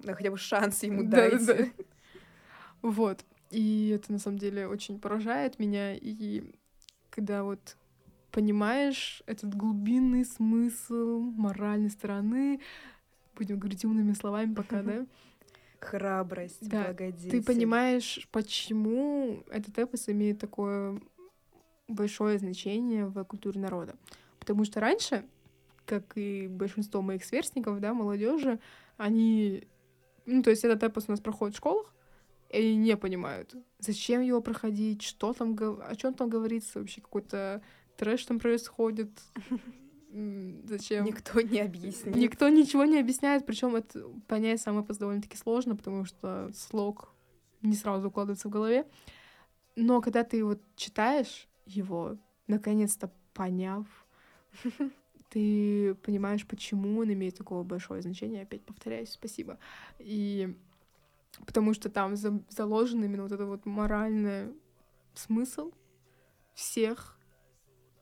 Да, 0.00 0.14
хотя 0.14 0.30
бы 0.30 0.36
шанс 0.36 0.82
ему 0.82 1.04
да, 1.04 1.30
дать. 1.30 1.46
Да. 1.46 1.54
Вот. 2.82 3.24
И 3.50 3.90
это 3.90 4.12
на 4.12 4.18
самом 4.18 4.38
деле 4.38 4.66
очень 4.66 4.98
поражает 4.98 5.60
меня. 5.60 5.94
И 5.94 6.42
когда 7.10 7.44
вот 7.44 7.76
понимаешь 8.34 9.22
этот 9.26 9.54
глубинный 9.54 10.24
смысл 10.24 11.20
моральной 11.20 11.90
стороны, 11.90 12.60
будем 13.36 13.60
говорить 13.60 13.84
умными 13.84 14.12
словами 14.12 14.52
пока, 14.52 14.82
да? 14.82 15.06
Храбрость, 15.78 16.68
да. 16.68 16.84
благодетель. 16.84 17.30
Ты 17.30 17.42
понимаешь, 17.42 18.28
почему 18.32 19.44
этот 19.50 19.78
эпос 19.78 20.08
имеет 20.08 20.40
такое 20.40 21.00
большое 21.86 22.38
значение 22.38 23.06
в 23.06 23.22
культуре 23.24 23.60
народа. 23.60 23.94
Потому 24.40 24.64
что 24.64 24.80
раньше, 24.80 25.24
как 25.86 26.16
и 26.16 26.48
большинство 26.48 27.02
моих 27.02 27.24
сверстников, 27.24 27.78
да, 27.80 27.94
молодежи, 27.94 28.58
они... 28.96 29.68
Ну, 30.26 30.42
то 30.42 30.50
есть 30.50 30.64
этот 30.64 30.82
эпос 30.82 31.04
у 31.06 31.12
нас 31.12 31.20
проходит 31.20 31.54
в 31.54 31.58
школах, 31.58 31.94
и 32.50 32.58
они 32.58 32.76
не 32.76 32.96
понимают, 32.96 33.54
зачем 33.78 34.22
его 34.22 34.40
проходить, 34.40 35.02
что 35.02 35.32
там, 35.34 35.56
о 35.60 35.94
чем 35.94 36.14
там 36.14 36.28
говорится, 36.28 36.80
вообще 36.80 37.00
какой-то 37.00 37.62
трэш 37.96 38.24
там 38.24 38.38
происходит, 38.38 39.10
зачем. 40.64 41.04
Никто 41.04 41.40
не 41.40 41.60
объяснит. 41.60 42.16
Никто 42.16 42.48
ничего 42.48 42.84
не 42.84 42.98
объясняет, 42.98 43.46
причем 43.46 43.76
это 43.76 44.08
понять 44.26 44.60
сам 44.60 44.78
эпос 44.78 44.98
довольно-таки 44.98 45.36
сложно, 45.36 45.76
потому 45.76 46.04
что 46.04 46.50
слог 46.54 47.12
не 47.62 47.74
сразу 47.74 48.08
укладывается 48.08 48.48
в 48.48 48.52
голове. 48.52 48.86
Но 49.76 50.00
когда 50.00 50.22
ты 50.22 50.36
его 50.36 50.56
читаешь, 50.76 51.48
его, 51.66 52.16
наконец-то 52.46 53.10
поняв, 53.32 53.86
ты 55.30 55.94
понимаешь, 55.96 56.46
почему 56.46 57.00
он 57.00 57.12
имеет 57.12 57.36
такое 57.36 57.62
большое 57.64 58.02
значение. 58.02 58.42
Опять 58.42 58.64
повторяюсь, 58.64 59.10
спасибо. 59.10 59.58
И 59.98 60.56
потому 61.46 61.74
что 61.74 61.88
там 61.90 62.16
за 62.16 62.40
заложен 62.48 63.02
именно 63.02 63.24
вот 63.24 63.32
этот 63.32 63.48
вот 63.48 63.66
моральный 63.66 64.52
смысл 65.14 65.72
всех 66.54 67.13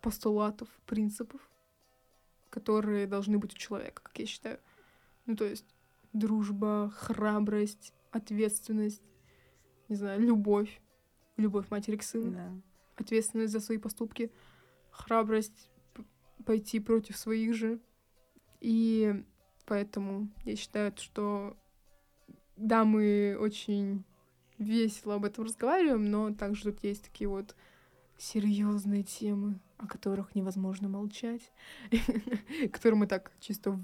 постулатов, 0.02 0.68
принципов, 0.87 1.40
которые 2.50 3.06
должны 3.06 3.38
быть 3.38 3.54
у 3.54 3.56
человека, 3.56 4.02
как 4.02 4.18
я 4.18 4.26
считаю. 4.26 4.61
Ну, 5.25 5.37
то 5.37 5.44
есть 5.44 5.75
дружба, 6.12 6.92
храбрость, 6.94 7.94
ответственность, 8.11 9.02
не 9.88 9.97
знаю, 9.97 10.21
любовь, 10.21 10.82
любовь 11.38 11.71
матери 11.71 11.97
к 11.97 12.02
сыну. 12.02 12.32
Да 12.32 12.52
ответственность 12.97 13.52
за 13.52 13.61
свои 13.61 13.78
поступки, 13.78 14.30
храбрость 14.90 15.68
пойти 16.44 16.80
против 16.80 17.16
своих 17.16 17.54
же. 17.54 17.80
И 18.61 19.23
поэтому 19.66 20.28
я 20.44 20.56
считаю, 20.56 20.92
что 20.97 21.56
да, 22.56 22.85
мы 22.85 23.37
очень 23.38 24.04
весело 24.59 25.16
об 25.16 25.25
этом 25.25 25.44
разговариваем, 25.44 26.11
но 26.11 26.32
также 26.32 26.64
тут 26.64 26.85
есть 26.85 27.04
такие 27.04 27.28
вот 27.28 27.56
серьезные 28.18 29.02
темы, 29.02 29.59
о 29.82 29.86
которых 29.86 30.34
невозможно 30.34 30.88
молчать, 30.88 31.52
которые 32.72 33.00
мы 33.00 33.06
так 33.06 33.32
чисто 33.40 33.78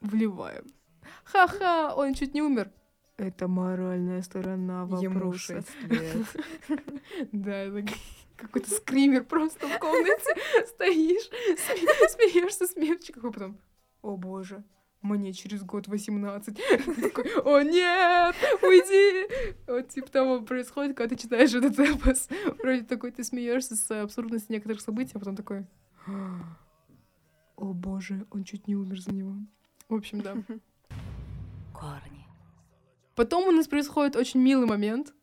вливаем. 0.00 0.66
Ха-ха, 1.24 1.94
он 1.94 2.14
чуть 2.14 2.34
не 2.34 2.42
умер. 2.42 2.70
Это 3.16 3.48
моральная 3.48 4.22
сторона 4.22 4.86
вопроса. 4.86 5.62
6 5.62 5.82
лет. 5.90 6.26
Да, 7.32 7.66
какой-то 8.36 8.70
скример 8.70 9.24
просто 9.24 9.68
в 9.68 9.78
комнате 9.78 10.34
стоишь, 10.66 11.28
сме- 11.28 12.08
смеешься 12.08 12.66
с 12.66 12.76
мемчиком, 12.76 13.26
а 13.26 13.32
потом, 13.32 13.58
о 14.00 14.16
боже, 14.16 14.64
мне 15.02 15.32
через 15.32 15.62
год 15.62 15.88
18. 15.88 16.56
Такой, 17.00 17.24
о 17.42 17.62
нет, 17.62 18.34
уйди! 18.62 19.28
Вот 19.66 19.88
типа 19.88 20.10
того 20.10 20.42
происходит, 20.42 20.96
когда 20.96 21.14
ты 21.14 21.22
читаешь 21.22 21.54
этот 21.54 21.78
эпос. 21.78 22.28
Вроде 22.58 22.82
такой 22.82 23.10
ты 23.10 23.24
смеешься 23.24 23.76
с 23.76 24.02
абсурдности 24.02 24.52
некоторых 24.52 24.80
событий, 24.80 25.12
а 25.14 25.18
потом 25.18 25.36
такой, 25.36 25.66
о 27.56 27.72
боже, 27.72 28.26
он 28.30 28.44
чуть 28.44 28.68
не 28.68 28.76
умер 28.76 29.00
за 29.00 29.12
него. 29.12 29.36
В 29.88 29.94
общем, 29.94 30.20
да. 30.20 30.34
корни, 31.74 32.26
Потом 33.14 33.48
у 33.48 33.52
нас 33.52 33.68
происходит 33.68 34.16
очень 34.16 34.40
милый 34.40 34.66
момент. 34.66 35.14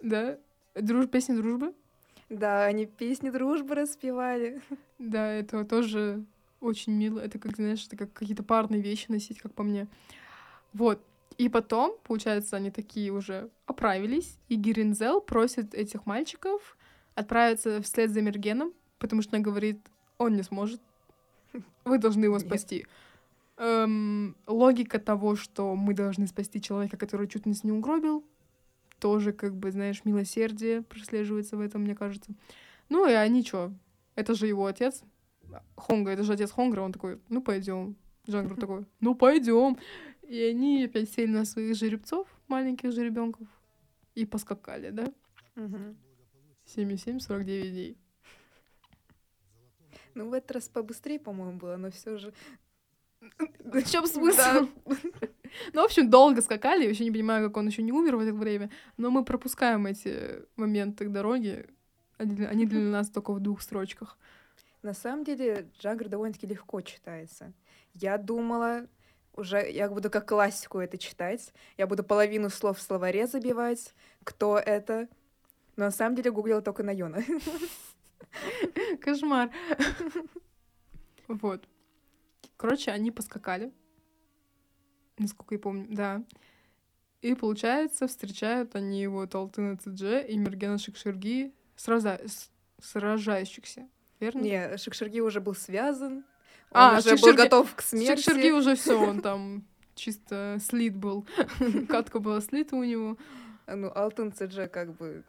Да? 0.00 0.38
Друж... 0.74 1.08
Песня 1.08 1.36
дружбы. 1.36 1.74
Да, 2.28 2.64
они 2.64 2.86
песни 2.86 3.30
дружбы 3.30 3.74
распевали. 3.74 4.62
Да, 4.98 5.26
это 5.32 5.64
тоже 5.64 6.24
очень 6.62 6.92
мило. 6.92 7.20
Это 7.20 7.38
как, 7.38 7.56
знаешь, 7.56 7.86
это 7.86 7.96
как 7.96 8.12
какие-то 8.12 8.42
парные 8.42 8.80
вещи 8.80 9.06
носить, 9.08 9.38
как 9.38 9.52
по 9.52 9.62
мне. 9.62 9.88
Вот. 10.72 11.02
И 11.38 11.48
потом, 11.48 11.96
получается, 12.04 12.56
они 12.56 12.70
такие 12.70 13.10
уже 13.10 13.50
оправились, 13.66 14.38
и 14.48 14.54
Геринзел 14.54 15.20
просит 15.20 15.74
этих 15.74 16.06
мальчиков 16.06 16.76
отправиться 17.14 17.82
вслед 17.82 18.10
за 18.10 18.22
Мергеном, 18.22 18.72
потому 18.98 19.22
что 19.22 19.36
она 19.36 19.44
говорит, 19.44 19.78
он 20.18 20.36
не 20.36 20.42
сможет, 20.42 20.80
вы 21.84 21.98
должны 21.98 22.24
его 22.24 22.38
спасти. 22.38 22.86
Эм, 23.58 24.36
логика 24.46 24.98
того, 24.98 25.36
что 25.36 25.74
мы 25.74 25.94
должны 25.94 26.26
спасти 26.26 26.60
человека, 26.60 26.96
который 26.96 27.28
чуть 27.28 27.46
нас 27.46 27.64
не 27.64 27.72
угробил, 27.72 28.24
тоже, 28.98 29.32
как 29.32 29.54
бы, 29.54 29.72
знаешь, 29.72 30.04
милосердие 30.04 30.82
прослеживается 30.82 31.56
в 31.56 31.60
этом, 31.60 31.82
мне 31.82 31.94
кажется. 31.94 32.32
Ну 32.88 33.08
и 33.08 33.12
они 33.12 33.42
что? 33.42 33.72
Это 34.14 34.34
же 34.34 34.46
его 34.46 34.66
отец. 34.66 35.02
Хонга, 35.76 36.12
это 36.12 36.22
же 36.22 36.32
отец 36.32 36.50
Хонгра. 36.52 36.82
Он 36.82 36.92
такой, 36.92 37.20
ну 37.28 37.42
пойдем. 37.42 37.96
Джангру 38.28 38.56
такой, 38.60 38.86
ну 39.00 39.14
пойдем. 39.14 39.78
И 40.22 40.40
они 40.42 40.84
опять 40.84 41.10
сели 41.10 41.30
на 41.30 41.44
своих 41.44 41.76
жеребцов, 41.76 42.26
маленьких 42.48 42.92
жеребенков, 42.92 43.46
и 44.14 44.24
поскакали, 44.24 44.90
да? 44.90 45.12
Мгм. 45.56 45.96
7,7, 46.66 47.18
49 47.18 47.72
дней. 47.72 47.98
Ну, 50.14 50.28
в 50.28 50.32
этот 50.32 50.52
раз 50.52 50.68
побыстрее, 50.68 51.18
по-моему, 51.18 51.58
было, 51.58 51.76
но 51.76 51.90
все 51.90 52.18
же... 52.18 52.32
В 53.58 53.82
чем 53.84 54.06
смысл? 54.06 54.36
Да. 54.36 54.68
Ну, 55.72 55.82
в 55.82 55.84
общем, 55.84 56.08
долго 56.10 56.40
скакали. 56.42 56.82
Я 56.82 56.88
вообще 56.88 57.04
не 57.04 57.10
понимаю, 57.10 57.46
как 57.46 57.56
он 57.56 57.66
еще 57.66 57.82
не 57.82 57.92
умер 57.92 58.16
в 58.16 58.20
это 58.20 58.32
время. 58.32 58.70
Но 58.96 59.10
мы 59.10 59.24
пропускаем 59.24 59.86
эти 59.86 60.42
моменты 60.56 61.08
дороги. 61.08 61.66
Они 62.18 62.66
для 62.66 62.80
нас 62.90 63.10
только 63.10 63.32
в 63.32 63.40
двух 63.40 63.62
строчках. 63.62 64.18
На 64.82 64.94
самом 64.94 65.24
деле, 65.24 65.70
Джаггер 65.78 66.08
довольно-таки 66.08 66.46
легко 66.46 66.80
читается. 66.80 67.52
Я 67.94 68.18
думала, 68.18 68.88
уже 69.34 69.70
я 69.70 69.88
буду 69.88 70.10
как 70.10 70.28
классику 70.28 70.78
это 70.78 70.98
читать. 70.98 71.52
Я 71.76 71.86
буду 71.86 72.02
половину 72.02 72.50
слов 72.50 72.78
в 72.78 72.82
словаре 72.82 73.26
забивать. 73.26 73.94
Кто 74.24 74.58
это? 74.58 75.08
Но 75.76 75.84
на 75.84 75.90
самом 75.90 76.16
деле 76.16 76.32
гуглила 76.32 76.60
только 76.60 76.82
на 76.82 76.90
Йона. 76.90 77.22
Кошмар. 79.00 79.50
Вот. 81.28 81.66
Короче, 82.58 82.90
они 82.90 83.10
поскакали. 83.10 83.72
Насколько 85.16 85.54
я 85.54 85.58
помню, 85.60 85.86
да. 85.88 86.22
И, 87.22 87.34
получается, 87.34 88.06
встречают 88.06 88.74
они 88.74 89.06
вот 89.06 89.34
Алтына 89.34 89.78
Цидже 89.78 90.26
и 90.26 90.36
Мергена 90.36 90.76
Шикширги 90.76 91.54
сраза... 91.76 92.20
сражающихся. 92.80 93.88
Верно? 94.22 94.40
Не, 94.40 94.76
Шикшерги 94.78 95.18
уже 95.18 95.40
был 95.40 95.56
связан. 95.56 96.24
А, 96.70 96.92
Он 96.92 96.98
уже 96.98 97.10
был 97.10 97.16
Шикшерги- 97.16 97.36
готов 97.36 97.74
к 97.74 97.82
смерти. 97.82 98.22
Шикширги 98.22 98.50
уже 98.50 98.76
все, 98.76 98.96
он 98.96 99.20
там 99.28 99.64
чисто 99.96 100.58
слит 100.64 100.94
был. 100.94 101.26
Катка 101.88 102.20
была 102.20 102.40
слита 102.40 102.76
у 102.76 102.84
него. 102.84 103.16
Ну, 103.66 103.90
Алтын 103.92 104.32
Цидже 104.32 104.68
как 104.68 104.96
бы... 104.96 105.24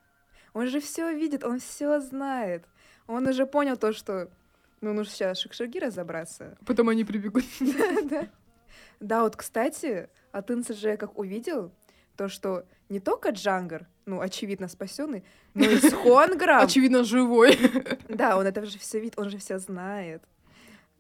Он 0.54 0.68
же 0.68 0.80
все 0.80 1.12
видит, 1.12 1.44
он 1.44 1.60
все 1.60 2.00
знает. 2.02 2.66
Он 3.08 3.26
уже 3.28 3.48
понял 3.48 3.78
то, 3.78 3.94
что... 3.94 4.30
Ну, 4.82 4.94
нужно 4.94 5.12
сейчас 5.12 5.40
Шикшерги 5.40 5.80
разобраться. 5.80 6.56
Потом 6.64 6.90
они 6.90 7.04
прибегут. 7.04 7.46
Да. 8.10 8.28
Да, 9.00 9.24
вот, 9.24 9.36
кстати, 9.36 10.08
Алтын 10.32 10.64
Цидже 10.64 10.98
как 10.98 11.18
увидел, 11.18 11.72
то, 12.16 12.30
что 12.30 12.66
не 12.90 13.00
только 13.00 13.30
Джангар, 13.30 13.88
ну, 14.06 14.20
очевидно, 14.20 14.68
спасенный, 14.68 15.24
но 15.54 15.66
и 15.66 15.78
с 15.78 15.92
Хонгром. 15.94 16.58
Очевидно, 16.64 17.04
живой. 17.04 17.58
Да, 18.10 18.38
он 18.38 18.46
это 18.46 18.66
же 18.66 18.78
все 18.78 19.00
видит, 19.00 19.18
он 19.18 19.30
же 19.30 19.38
все 19.38 19.60
знает. 19.60 20.24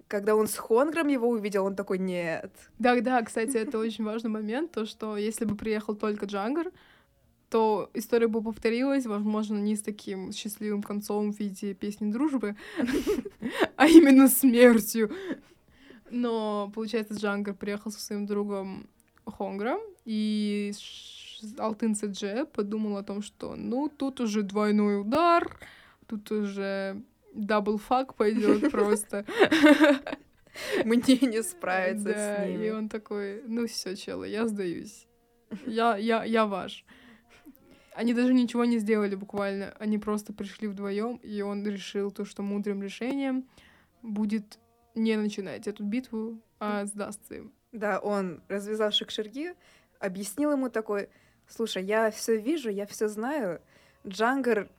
Когда 0.07 0.35
он 0.35 0.47
с 0.47 0.57
Хонгром 0.57 1.07
его 1.07 1.29
увидел, 1.29 1.65
он 1.65 1.75
такой, 1.75 1.97
нет. 1.97 2.51
Да, 2.79 2.99
да, 3.01 3.21
кстати, 3.21 3.57
это 3.57 3.79
очень 3.79 4.03
важный 4.03 4.29
момент, 4.29 4.71
то, 4.71 4.85
что 4.85 5.17
если 5.17 5.45
бы 5.45 5.55
приехал 5.55 5.95
только 5.95 6.25
Джангар, 6.25 6.71
то 7.49 7.91
история 7.93 8.27
бы 8.27 8.41
повторилась, 8.41 9.05
возможно, 9.05 9.57
не 9.57 9.75
с 9.75 9.83
таким 9.83 10.31
счастливым 10.31 10.81
концом 10.81 11.31
в 11.31 11.39
виде 11.39 11.75
песни 11.75 12.11
дружбы, 12.11 12.55
а 13.75 13.87
именно 13.87 14.27
смертью. 14.27 15.11
Но, 16.09 16.71
получается, 16.73 17.13
Джангар 17.13 17.53
приехал 17.53 17.91
со 17.91 17.99
своим 17.99 18.25
другом 18.25 18.87
Хонгром, 19.25 19.79
и 20.05 20.71
Ш- 20.77 21.47
Алтын 21.57 21.93
Дже 21.93 22.45
подумал 22.45 22.97
о 22.97 23.03
том, 23.03 23.21
что, 23.21 23.55
ну, 23.55 23.89
тут 23.89 24.19
уже 24.21 24.43
двойной 24.43 25.01
удар, 25.01 25.59
тут 26.07 26.31
уже 26.31 27.01
double 27.33 27.77
fuck 27.77 28.15
пойдет 28.15 28.71
просто. 28.71 29.25
Мне 30.85 31.17
не 31.21 31.41
справиться 31.41 32.05
Да, 32.05 32.45
с 32.45 32.47
и 32.47 32.51
ними. 32.53 32.69
он 32.69 32.89
такой, 32.89 33.41
ну 33.47 33.65
все, 33.67 33.95
чело, 33.95 34.23
я 34.23 34.47
сдаюсь. 34.47 35.07
Я, 35.65 35.97
я, 35.97 36.23
я 36.23 36.45
ваш. 36.45 36.85
Они 37.95 38.13
даже 38.13 38.33
ничего 38.33 38.65
не 38.65 38.79
сделали 38.79 39.15
буквально. 39.15 39.75
Они 39.79 39.97
просто 39.97 40.33
пришли 40.33 40.67
вдвоем, 40.67 41.17
и 41.17 41.41
он 41.41 41.65
решил 41.65 42.11
то, 42.11 42.25
что 42.25 42.41
мудрым 42.43 42.81
решением 42.83 43.47
будет 44.01 44.59
не 44.95 45.15
начинать 45.15 45.67
эту 45.67 45.83
битву, 45.83 46.39
а 46.59 46.85
сдастся 46.85 47.35
им. 47.35 47.51
Да, 47.71 47.99
он 47.99 48.41
развязал 48.47 48.91
Шикшерги, 48.91 49.53
объяснил 50.03 50.51
ему 50.51 50.69
такой, 50.69 51.09
слушай, 51.47 51.83
я 51.83 52.11
все 52.11 52.37
вижу, 52.37 52.69
я 52.69 52.85
все 52.85 53.07
знаю, 53.07 53.61
Джангар 54.05 54.69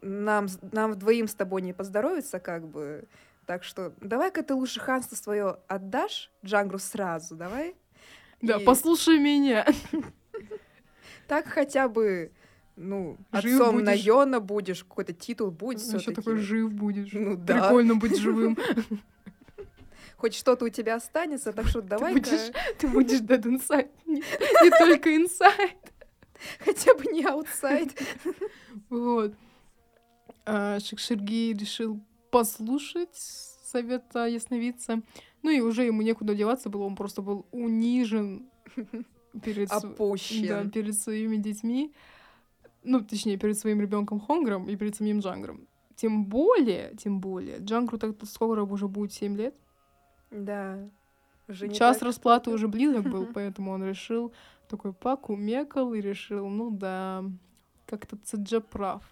нам, 0.00 0.46
нам 0.72 0.98
двоим 0.98 1.28
с 1.28 1.34
тобой 1.34 1.62
не 1.62 1.72
поздоровится, 1.72 2.40
как 2.40 2.66
бы, 2.66 3.04
так 3.46 3.62
что 3.62 3.92
давай-ка 4.00 4.42
ты 4.42 4.54
лучше 4.54 4.80
ханство 4.80 5.16
свое 5.16 5.58
отдашь 5.68 6.30
Джангру 6.44 6.78
сразу, 6.78 7.36
давай. 7.36 7.76
Да, 8.40 8.56
И 8.56 8.64
послушай 8.64 9.18
меня. 9.18 9.66
Так 11.26 11.46
хотя 11.46 11.88
бы, 11.88 12.32
ну, 12.74 13.16
Жив 13.32 13.60
отцом 13.60 13.74
будешь. 13.76 13.86
Найона 13.86 14.40
будешь, 14.40 14.82
какой-то 14.82 15.12
титул 15.12 15.52
будет 15.52 15.80
Еще 15.80 15.98
все 15.98 16.10
такой 16.10 16.38
жив 16.38 16.72
будешь. 16.72 17.12
Ну 17.12 17.36
да. 17.36 17.68
Прикольно 17.68 17.94
быть 17.94 18.18
живым. 18.18 18.58
Хоть 20.20 20.34
что-то 20.34 20.66
у 20.66 20.68
тебя 20.68 20.96
останется, 20.96 21.52
так 21.52 21.66
что 21.66 21.80
давай-ка 21.80 22.20
будешь- 22.20 22.52
Ты 22.78 22.88
будешь 22.88 23.20
dead 23.20 23.42
inside. 23.42 23.90
Не, 24.06 24.16
не 24.16 24.70
только 24.78 25.10
inside. 25.14 25.78
хотя 26.64 26.94
бы 26.94 27.04
не 27.12 27.24
аутсайд. 27.24 27.98
Вот. 28.90 29.34
А, 30.44 30.78
Шикширги 30.80 31.54
решил 31.58 32.00
послушать 32.30 33.14
совета 33.14 34.26
ясновидца. 34.26 35.00
Ну 35.42 35.50
и 35.50 35.60
уже 35.60 35.84
ему 35.84 36.02
некуда 36.02 36.34
деваться 36.34 36.68
было, 36.68 36.84
он 36.84 36.96
просто 36.96 37.22
был 37.22 37.46
унижен 37.50 38.46
перед, 39.42 39.68
св- 39.70 39.82
да, 39.82 39.88
Опущен. 39.88 40.70
перед 40.70 40.94
своими 40.98 41.36
детьми. 41.36 41.94
Ну, 42.82 43.00
точнее, 43.00 43.38
перед 43.38 43.58
своим 43.58 43.80
ребенком 43.80 44.20
Хонгром 44.20 44.68
и 44.68 44.76
перед 44.76 44.96
самим 44.96 45.20
Джангром. 45.20 45.66
Тем 45.96 46.24
более, 46.26 46.94
тем 46.96 47.20
более, 47.20 47.58
Джангру 47.58 47.98
так 47.98 48.16
скоро 48.24 48.64
уже 48.64 48.86
будет 48.88 49.12
7 49.12 49.36
лет. 49.36 49.54
Да. 50.30 50.78
Уже 51.48 51.68
Час 51.68 51.98
так 51.98 52.06
расплаты 52.06 52.50
уже 52.50 52.68
близок 52.68 53.08
был, 53.08 53.26
поэтому 53.34 53.72
он 53.72 53.84
решил, 53.84 54.32
такой 54.68 54.92
покумекал 54.92 55.92
и 55.94 56.00
решил, 56.00 56.48
ну 56.48 56.70
да, 56.70 57.24
как-то 57.86 58.16
Цидже 58.16 58.60
прав. 58.60 59.02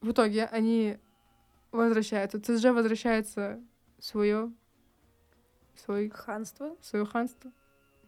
В 0.00 0.10
итоге 0.10 0.46
они 0.46 0.98
возвращаются. 1.70 2.40
Цидже 2.40 2.72
возвращается 2.72 3.60
в 3.98 4.04
свое, 4.04 4.52
свой, 5.76 6.10
Ханство? 6.10 6.76
свое 6.80 7.06
ханство, 7.06 7.52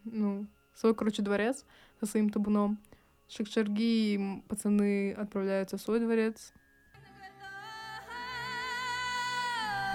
ну, 0.04 0.46
свой, 0.74 0.94
короче, 0.94 1.22
дворец 1.22 1.64
со 2.00 2.06
своим 2.06 2.30
табуном. 2.30 2.78
Шикшерги 3.28 4.14
и 4.14 4.42
пацаны 4.48 5.12
отправляются 5.12 5.78
в 5.78 5.80
свой 5.80 6.00
дворец. 6.00 6.52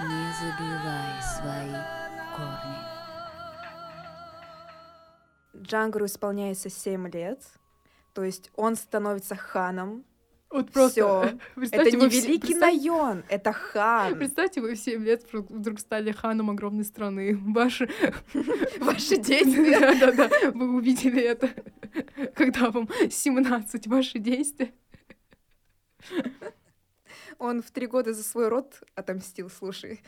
Не 0.00 0.32
забывай 0.40 1.22
свои 1.22 1.74
корни. 2.34 2.76
Джангару 5.62 6.06
исполняется 6.06 6.70
7 6.70 7.08
лет, 7.10 7.42
то 8.14 8.24
есть 8.24 8.50
он 8.56 8.76
становится 8.76 9.36
ханом. 9.36 10.04
Вот 10.48 10.72
просто... 10.72 10.92
Всё. 11.00 11.38
Это 11.70 11.90
не 11.96 12.08
великий 12.08 12.54
представь- 12.54 12.60
Найон, 12.60 13.24
это 13.28 13.52
хан. 13.52 14.16
Представьте, 14.16 14.60
вы 14.60 14.74
в 14.74 14.78
7 14.78 15.04
лет 15.04 15.22
вдруг- 15.28 15.50
вдруг 15.50 15.78
стали 15.78 16.10
ханом 16.12 16.50
огромной 16.50 16.84
страны. 16.84 17.36
Ваши... 17.54 17.88
Ваши 18.80 19.16
действия. 19.18 19.78
Да-да-да, 19.78 20.50
вы 20.52 20.74
увидели 20.74 21.20
это, 21.22 21.50
когда 22.34 22.70
вам 22.70 22.88
17, 23.10 23.86
ваши 23.86 24.18
действия. 24.18 24.72
Он 27.40 27.62
в 27.62 27.70
три 27.70 27.86
года 27.86 28.12
за 28.12 28.22
свой 28.22 28.48
род 28.48 28.82
отомстил, 28.94 29.48
слушай. 29.48 30.02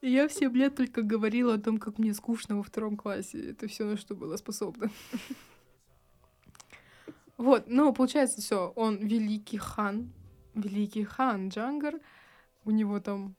Я 0.00 0.28
в 0.28 0.32
7 0.32 0.56
лет 0.56 0.76
только 0.76 1.02
говорила 1.02 1.54
о 1.54 1.58
том, 1.58 1.78
как 1.78 1.98
мне 1.98 2.14
скучно 2.14 2.56
во 2.56 2.62
втором 2.62 2.96
классе. 2.96 3.50
Это 3.50 3.66
все, 3.66 3.84
на 3.84 3.96
что 3.96 4.14
было 4.14 4.36
способна. 4.36 4.92
Вот, 7.36 7.64
ну, 7.66 7.92
получается, 7.92 8.40
все, 8.40 8.72
он 8.76 8.98
великий 8.98 9.58
хан, 9.58 10.12
великий 10.54 11.02
хан 11.04 11.48
Джангар, 11.48 12.00
у 12.64 12.70
него 12.70 13.00
там 13.00 13.34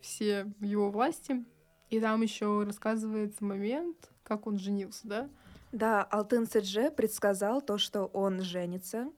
все 0.00 0.44
в 0.58 0.64
его 0.64 0.90
власти, 0.90 1.44
и 1.90 2.00
там 2.00 2.22
еще 2.22 2.62
рассказывается 2.64 3.44
момент, 3.44 4.10
как 4.24 4.46
он 4.46 4.58
женился, 4.58 5.06
да? 5.06 5.30
Да, 5.72 6.02
Алтын 6.02 6.46
Седже 6.46 6.90
предсказал 6.90 7.62
то, 7.62 7.78
что 7.78 8.06
он 8.06 8.42
женится 8.42 9.10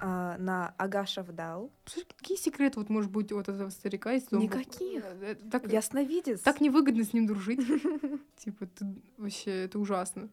а, 0.00 0.36
на 0.38 0.74
Ага 0.76 1.06
Шавдал. 1.06 1.72
Слушай, 1.84 2.06
какие 2.16 2.36
секреты 2.36 2.78
вот 2.78 2.88
может 2.88 3.10
быть 3.10 3.32
от 3.32 3.48
этого 3.48 3.68
старика, 3.70 4.12
если 4.12 4.36
он... 4.36 4.42
Никаких. 4.42 5.04
Это 5.22 5.50
Так, 5.50 5.72
Ясновидец. 5.72 6.40
так 6.40 6.60
невыгодно 6.60 7.04
с 7.04 7.12
ним 7.12 7.26
дружить. 7.26 7.60
Типа, 8.36 8.66
ты 8.66 8.86
вообще, 9.16 9.64
это 9.64 9.78
ужасно. 9.78 10.28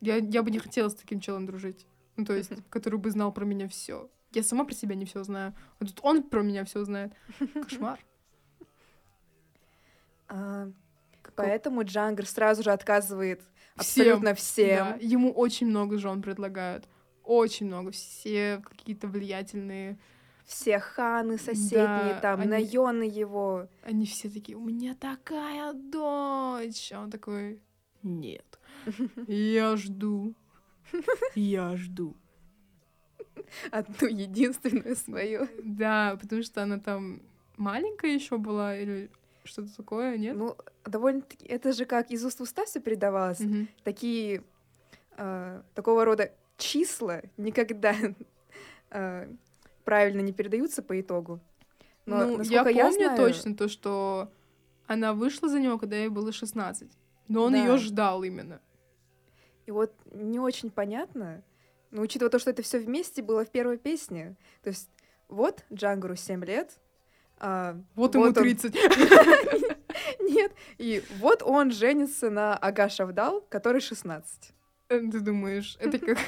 Я, 0.00 0.16
я 0.16 0.42
бы 0.42 0.50
не 0.50 0.58
хотела 0.58 0.88
с 0.88 0.94
таким 0.94 1.20
челом 1.20 1.44
дружить. 1.44 1.86
Ну, 2.16 2.24
то 2.24 2.32
есть, 2.32 2.50
который 2.70 2.98
бы 2.98 3.10
знал 3.10 3.32
про 3.32 3.44
меня 3.44 3.68
все. 3.68 4.10
Я 4.32 4.42
сама 4.42 4.64
про 4.64 4.74
себя 4.74 4.94
не 4.94 5.04
все 5.04 5.22
знаю. 5.24 5.54
А 5.78 5.84
тут 5.84 6.00
он 6.02 6.22
про 6.22 6.42
меня 6.42 6.64
все 6.64 6.82
знает. 6.84 7.12
Кошмар. 7.54 8.00
А, 10.28 10.70
поэтому 11.36 11.84
Джангар 11.84 12.26
сразу 12.26 12.62
же 12.62 12.72
отказывает 12.72 13.42
Всем, 13.78 14.02
абсолютно 14.14 14.34
всем. 14.34 14.78
Да, 14.78 14.96
ему 15.00 15.32
очень 15.32 15.66
много 15.66 15.98
жен 15.98 16.22
предлагают. 16.22 16.88
Очень 17.26 17.66
много. 17.66 17.90
Все 17.90 18.62
какие-то 18.64 19.08
влиятельные. 19.08 19.98
Все 20.44 20.78
ханы 20.78 21.38
соседние, 21.38 22.14
Да, 22.14 22.20
там, 22.20 22.40
они- 22.40 22.50
наёны 22.50 23.02
его. 23.02 23.68
Они 23.82 24.06
все 24.06 24.30
такие, 24.30 24.56
у 24.56 24.64
меня 24.64 24.94
такая 24.94 25.72
дочь. 25.72 26.92
А 26.92 27.02
он 27.02 27.10
такой, 27.10 27.60
нет. 28.04 28.58
Я 29.26 29.76
жду. 29.76 30.34
Я 31.34 31.76
жду. 31.76 32.14
Одну 33.72 34.06
единственную 34.08 34.94
свою. 34.96 35.48
Да, 35.64 36.16
потому 36.20 36.42
что 36.44 36.62
она 36.62 36.78
там 36.78 37.22
маленькая 37.56 38.14
еще 38.14 38.38
была 38.38 38.76
или 38.76 39.10
что-то 39.42 39.74
такое, 39.76 40.16
нет? 40.16 40.36
Ну, 40.36 40.56
довольно-таки... 40.84 41.46
Это 41.46 41.72
же 41.72 41.84
как 41.86 42.10
из 42.12 42.24
уст 42.24 42.38
в 42.38 42.42
уста 42.42 42.64
все 42.66 42.80
передавалось. 42.80 43.40
Мгм. 43.40 43.68
Такие... 43.82 44.44
а, 45.16 45.62
такого 45.74 46.04
рода 46.04 46.32
числа 46.56 47.22
никогда 47.36 47.94
а, 48.90 49.28
правильно 49.84 50.20
не 50.20 50.32
передаются 50.32 50.82
по 50.82 50.98
итогу. 51.00 51.40
Но, 52.06 52.24
ну, 52.24 52.42
я 52.42 52.62
помню 52.64 52.92
знаю- 52.92 53.16
точно 53.16 53.56
то, 53.56 53.68
что 53.68 54.30
она 54.86 55.12
вышла 55.12 55.48
за 55.48 55.58
него, 55.58 55.78
когда 55.78 55.96
ей 55.96 56.08
было 56.08 56.32
16. 56.32 56.88
Но 57.28 57.42
он 57.44 57.52
Да. 57.52 57.58
ее 57.58 57.76
ждал 57.78 58.22
именно. 58.22 58.60
И 59.66 59.72
вот 59.72 59.92
не 60.12 60.38
очень 60.38 60.70
понятно, 60.70 61.42
но 61.90 62.02
учитывая 62.02 62.30
то, 62.30 62.38
что 62.38 62.50
это 62.50 62.62
все 62.62 62.78
вместе 62.78 63.22
было 63.22 63.44
в 63.44 63.50
первой 63.50 63.78
песне, 63.78 64.36
то 64.62 64.68
есть 64.70 64.88
вот 65.28 65.64
Джангару 65.72 66.14
7 66.14 66.44
лет, 66.44 66.78
а, 67.38 67.76
Вот, 67.96 68.14
ему 68.14 68.26
он- 68.26 68.34
30. 68.34 68.74
Нет, 70.20 70.52
и 70.78 71.02
вот 71.18 71.42
он 71.42 71.72
женится 71.72 72.30
на 72.30 72.56
Ага 72.56 72.88
Шавдал, 72.88 73.40
который 73.48 73.80
16. 73.80 74.52
Э, 74.88 75.00
Ты 75.00 75.20
думаешь, 75.20 75.76
это 75.80 75.98
как 75.98 76.18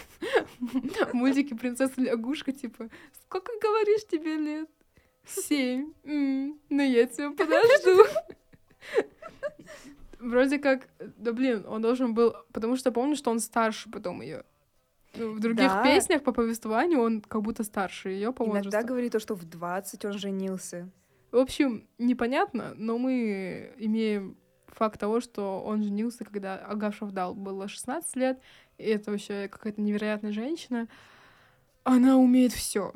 в 0.61 1.14
мультике 1.14 1.55
«Принцесса 1.55 2.01
лягушка», 2.01 2.53
типа, 2.53 2.88
сколько, 3.25 3.53
говоришь, 3.62 4.07
тебе 4.11 4.37
лет? 4.37 4.68
Семь. 5.27 5.92
М, 6.05 6.59
Ну, 6.68 6.83
я 6.83 7.07
тебя 7.07 7.31
подожду. 7.31 8.05
Вроде 10.18 10.59
как, 10.59 10.88
да 10.99 11.33
блин, 11.33 11.64
он 11.68 11.81
должен 11.81 12.12
был, 12.14 12.35
потому 12.53 12.77
что 12.77 12.90
помню, 12.90 13.14
что 13.14 13.31
он 13.31 13.38
старше 13.38 13.88
потом 13.90 14.21
ее. 14.23 14.42
в 15.14 15.38
других 15.40 15.68
Да. 15.68 15.83
песнях 15.85 16.23
по 16.25 16.33
повествованию 16.33 17.01
он 17.01 17.21
как 17.23 17.42
будто 17.42 17.62
старше 17.64 18.11
ее 18.11 18.33
по 18.33 18.44
Иногда 18.44 18.64
возрасту. 18.64 18.88
говорит 18.88 19.12
то, 19.12 19.21
что 19.21 19.35
в 19.35 19.44
20 19.44 20.05
он 20.05 20.12
женился. 20.18 20.90
В 21.31 21.37
общем, 21.37 21.87
непонятно, 21.99 22.75
но 22.77 22.99
мы 22.99 23.73
имеем 23.79 24.37
факт 24.74 25.00
того, 25.00 25.20
что 25.20 25.62
он 25.62 25.83
женился, 25.83 26.24
когда 26.24 26.57
Ага 26.57 26.92
Шавдал 26.92 27.35
было 27.35 27.68
16 27.68 28.16
лет, 28.16 28.40
и 28.78 28.85
это 28.85 29.11
вообще 29.11 29.48
какая-то 29.48 29.81
невероятная 29.81 30.33
женщина. 30.33 30.88
Она 31.85 32.16
умеет 32.16 32.52
все. 32.52 32.92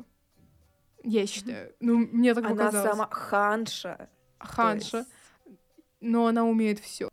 Я 1.03 1.27
считаю. 1.27 1.73
Ну, 1.79 1.97
мне 1.97 2.33
так 2.33 2.45
Она 2.45 2.55
показалось. 2.55 2.91
сама 2.91 3.07
ханша. 3.09 4.09
Ханша, 4.39 4.97
есть. 4.97 5.09
но 5.99 6.27
она 6.27 6.45
умеет 6.45 6.79
все. 6.79 7.09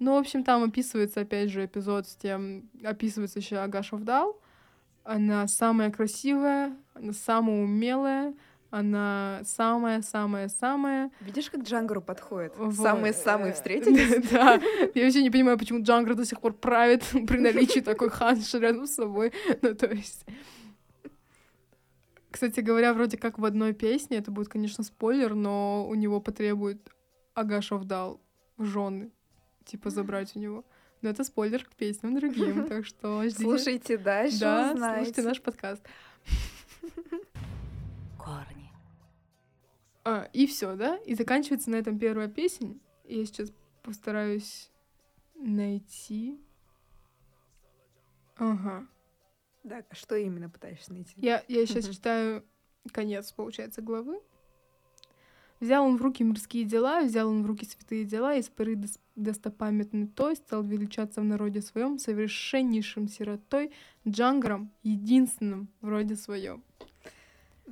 Ну, 0.00 0.14
в 0.14 0.18
общем, 0.18 0.42
там 0.42 0.64
описывается, 0.64 1.20
опять 1.20 1.50
же, 1.50 1.64
эпизод 1.64 2.08
с 2.08 2.16
тем, 2.16 2.68
описывается 2.84 3.38
еще 3.38 3.58
Ага 3.58 3.82
Шавдал. 3.82 4.40
Она 5.04 5.46
самая 5.46 5.90
красивая, 5.90 6.76
она 6.94 7.12
самая 7.12 7.62
умелая, 7.62 8.34
она 8.74 9.40
самая-самая-самая. 9.44 11.12
Видишь, 11.20 11.48
как 11.48 11.62
Джангару 11.62 12.02
подходит? 12.02 12.54
Самые-самые 12.72 13.52
Э, 13.52 13.54
встретились. 13.54 14.28
Да. 14.32 14.60
Я 14.94 15.04
вообще 15.04 15.22
не 15.22 15.30
понимаю, 15.30 15.56
почему 15.58 15.82
Джангар 15.82 16.16
до 16.16 16.24
сих 16.24 16.40
пор 16.40 16.54
правит 16.54 17.04
при 17.28 17.38
наличии 17.38 17.78
такой 17.80 18.10
ханши 18.10 18.58
рядом 18.58 18.86
с 18.86 18.94
собой. 18.94 19.32
Ну, 19.62 19.74
то 19.74 19.86
есть... 19.86 20.26
Кстати 22.30 22.58
говоря, 22.60 22.92
вроде 22.94 23.16
как 23.16 23.38
в 23.38 23.44
одной 23.44 23.74
песне, 23.74 24.16
это 24.16 24.32
будет, 24.32 24.48
конечно, 24.48 24.82
спойлер, 24.82 25.36
но 25.36 25.86
у 25.88 25.94
него 25.94 26.20
потребует 26.20 26.90
Ага 27.34 27.62
Шавдал 27.62 28.20
жены, 28.58 29.12
типа 29.64 29.90
забрать 29.90 30.34
у 30.34 30.40
него. 30.40 30.64
Но 31.00 31.10
это 31.10 31.22
спойлер 31.22 31.64
к 31.64 31.76
песням 31.76 32.16
другим, 32.16 32.66
так 32.66 32.86
что 32.86 33.22
ждите. 33.22 33.42
Слушайте 33.44 33.98
дальше, 33.98 34.40
да, 34.40 34.72
узнаете. 34.72 35.04
слушайте 35.04 35.22
наш 35.22 35.40
подкаст. 35.40 35.82
корни, 38.18 38.63
А, 40.04 40.28
и 40.32 40.46
все, 40.46 40.76
да? 40.76 40.96
И 40.98 41.14
заканчивается 41.14 41.70
на 41.70 41.76
этом 41.76 41.98
первая 41.98 42.28
песня. 42.28 42.76
Я 43.04 43.24
сейчас 43.24 43.52
постараюсь 43.82 44.70
найти. 45.34 46.38
Ага. 48.36 48.86
Да, 49.62 49.82
что 49.92 50.16
именно 50.16 50.50
пытаешься 50.50 50.92
найти? 50.92 51.14
Я, 51.16 51.42
я 51.48 51.66
сейчас 51.66 51.88
читаю 51.88 52.44
конец, 52.92 53.32
получается, 53.32 53.80
главы. 53.80 54.20
Взял 55.60 55.86
он 55.86 55.96
в 55.96 56.02
руки 56.02 56.22
мирские 56.22 56.64
дела, 56.64 57.00
взял 57.00 57.28
он 57.28 57.42
в 57.42 57.46
руки 57.46 57.64
святые 57.64 58.04
дела, 58.04 58.34
и 58.34 58.42
с 58.42 58.48
поры 58.48 58.74
дос- 58.74 58.98
достопамятный 59.16 60.06
той 60.06 60.36
стал 60.36 60.62
величаться 60.62 61.22
в 61.22 61.24
народе 61.24 61.62
своем 61.62 61.98
совершеннейшим 61.98 63.08
сиротой, 63.08 63.72
Джангаром, 64.06 64.70
единственным 64.82 65.68
в 65.80 65.88
роде 65.88 66.16
своем. 66.16 66.62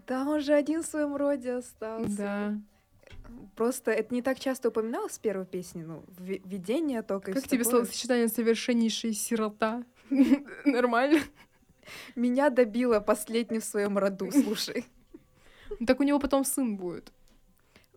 Да, 0.07 0.27
он 0.29 0.41
же 0.41 0.53
один 0.55 0.83
в 0.83 0.87
своем 0.87 1.17
роде 1.17 1.53
остался. 1.53 2.17
Да. 2.17 2.59
Просто 3.57 3.91
это 3.91 4.15
не 4.15 4.23
так 4.23 4.39
часто 4.41 4.69
упоминалось 4.69 5.19
в 5.19 5.21
первой 5.21 5.47
песне, 5.47 5.85
ну, 5.87 6.03
в- 6.07 6.23
видение 6.49 7.03
только 7.03 7.33
Как 7.33 7.43
тебе 7.47 7.59
такое. 7.65 7.71
словосочетание 7.81 8.29
совершеннейшая 8.29 9.13
сирота? 9.13 9.85
Нормально? 10.65 11.21
Меня 12.15 12.51
добило 12.51 13.01
последний 13.01 13.59
в 13.59 13.65
своем 13.65 13.99
роду, 13.99 14.31
слушай. 14.33 14.85
Ну, 15.79 15.87
Так 15.87 16.01
у 16.01 16.03
него 16.03 16.19
потом 16.19 16.45
сын 16.45 16.77
будет. 16.77 17.13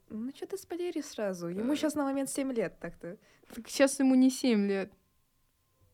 Ну, 0.09 0.31
что 0.35 0.47
ты 0.47 0.57
спойлери 0.57 1.01
сразу? 1.01 1.47
Ему 1.47 1.75
сейчас 1.75 1.95
на 1.95 2.03
момент 2.03 2.29
7 2.29 2.51
лет 2.53 2.79
так-то. 2.79 3.17
Так 3.53 3.67
сейчас 3.67 3.99
ему 3.99 4.15
не 4.15 4.29
7 4.29 4.65
лет. 4.67 4.91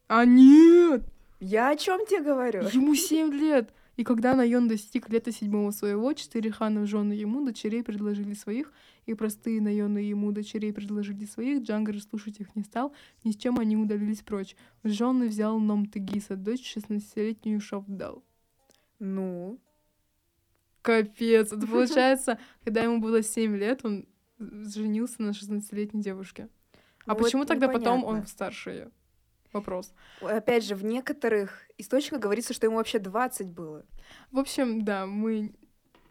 А 0.08 0.26
нет! 0.26 1.04
Я 1.40 1.70
о 1.70 1.76
чем 1.76 2.06
тебе 2.06 2.22
говорю? 2.22 2.62
Ему 2.74 2.96
7 2.96 3.34
лет! 3.34 3.74
И 3.98 4.04
когда 4.04 4.36
Найон 4.36 4.68
достиг 4.68 5.10
лета 5.10 5.32
седьмого 5.32 5.72
своего, 5.72 6.14
четыре 6.14 6.52
хана 6.52 6.82
в 6.82 6.88
жены 6.88 7.14
ему, 7.14 7.46
дочерей 7.46 7.84
предложили 7.84 8.34
своих, 8.34 8.72
и 9.06 9.14
простые 9.14 9.62
Найоны 9.62 10.00
ему, 10.00 10.32
дочерей 10.32 10.72
предложили 10.72 11.26
своих, 11.26 11.62
Джангар 11.62 12.00
слушать 12.02 12.40
их 12.40 12.56
не 12.56 12.64
стал, 12.64 12.94
ни 13.24 13.32
с 13.32 13.36
чем 13.36 13.60
они 13.60 13.76
удалились 13.76 14.22
прочь. 14.22 14.56
В 14.84 14.90
жены 14.90 15.28
взял 15.28 15.60
Ном 15.60 15.86
Тегиса, 15.88 16.36
дочь 16.36 16.66
шестнадцатилетнюю 16.66 17.60
Шавдал. 17.60 18.24
Ну, 19.00 19.60
Капец, 20.82 21.52
это 21.52 21.68
получается, 21.68 22.40
когда 22.64 22.82
ему 22.82 23.00
было 23.00 23.22
7 23.22 23.56
лет, 23.56 23.82
он 23.84 24.08
женился 24.40 25.22
на 25.22 25.32
16-летней 25.32 26.02
девушке. 26.02 26.50
А 27.06 27.14
вот 27.14 27.24
почему 27.24 27.46
тогда 27.46 27.68
потом 27.68 28.04
он 28.04 28.18
непонятно. 28.18 28.28
старше 28.28 28.70
ее? 28.70 28.92
Вопрос. 29.54 29.94
Опять 30.22 30.66
же, 30.66 30.76
в 30.76 30.84
некоторых 30.84 31.64
источниках 31.78 32.20
говорится, 32.20 32.54
что 32.54 32.68
ему 32.68 32.78
вообще 32.78 33.00
20 33.00 33.48
было. 33.48 33.86
В 34.32 34.40
общем, 34.40 34.84
да, 34.84 35.06
мы 35.06 35.54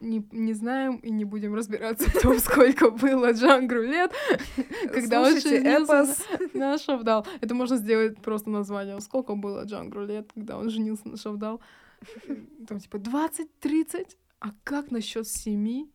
не, 0.01 0.27
не 0.31 0.53
знаем 0.53 0.97
и 0.97 1.11
не 1.11 1.25
будем 1.25 1.53
разбираться 1.53 2.09
в 2.09 2.21
том, 2.21 2.39
сколько 2.39 2.89
было 2.89 3.31
Джангру 3.31 3.83
лет, 3.83 4.11
когда 4.91 5.21
он 5.21 5.39
женился 5.39 6.07
на 6.53 6.77
Шавдал. 6.77 7.25
Это 7.39 7.53
можно 7.53 7.77
сделать 7.77 8.21
просто 8.21 8.49
названием. 8.49 8.99
Сколько 8.99 9.35
было 9.35 9.63
Джангру 9.63 10.05
лет, 10.05 10.31
когда 10.33 10.57
он 10.57 10.69
женился 10.69 11.07
на 11.07 11.17
Шавдал? 11.17 11.61
Там 12.67 12.79
типа 12.79 12.97
20-30? 12.97 14.17
А 14.39 14.51
как 14.63 14.91
насчет 14.91 15.27
семи? 15.27 15.91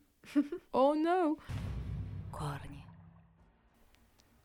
О, 0.71 0.93
oh, 0.93 1.03
no. 1.03 1.37
корни, 2.31 2.85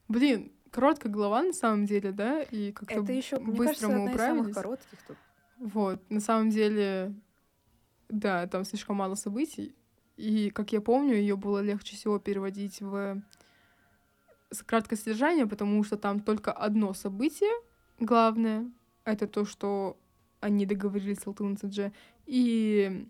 Блин, 0.09 0.53
короткая 0.73 1.13
глава 1.13 1.43
на 1.43 1.53
самом 1.53 1.87
деле, 1.87 2.11
да? 2.11 2.43
И 2.43 2.73
как-то 2.73 3.01
Это 3.03 3.13
еще, 3.13 3.39
мне 3.39 3.55
быстро 3.55 3.67
кажется, 3.67 3.89
мы 3.89 3.95
одна 3.95 4.13
из 4.13 4.17
самых 4.17 4.41
управились. 4.49 4.55
коротких 4.55 4.99
тут. 5.07 5.17
Вот, 5.59 6.11
на 6.11 6.19
самом 6.19 6.51
деле, 6.51 7.15
да, 8.09 8.49
там 8.49 8.65
слишком 8.65 8.97
мало 8.97 9.15
событий. 9.15 9.77
И, 10.17 10.51
как 10.51 10.73
я 10.73 10.81
помню, 10.81 11.15
ее 11.15 11.37
было 11.37 11.61
легче 11.61 11.95
всего 11.95 12.19
переводить 12.19 12.81
в 12.81 13.23
краткое 14.67 14.97
содержание, 14.97 15.47
потому 15.47 15.83
что 15.85 15.97
там 15.97 16.21
только 16.21 16.53
одно 16.53 16.95
событие 16.95 17.53
главное. 18.01 18.71
Это 19.05 19.27
то, 19.27 19.45
что 19.45 19.97
они 20.41 20.67
договорились 20.67 21.19
с 21.21 21.27
Алтын 21.27 21.57
Цедже. 21.57 21.93
И 22.27 23.07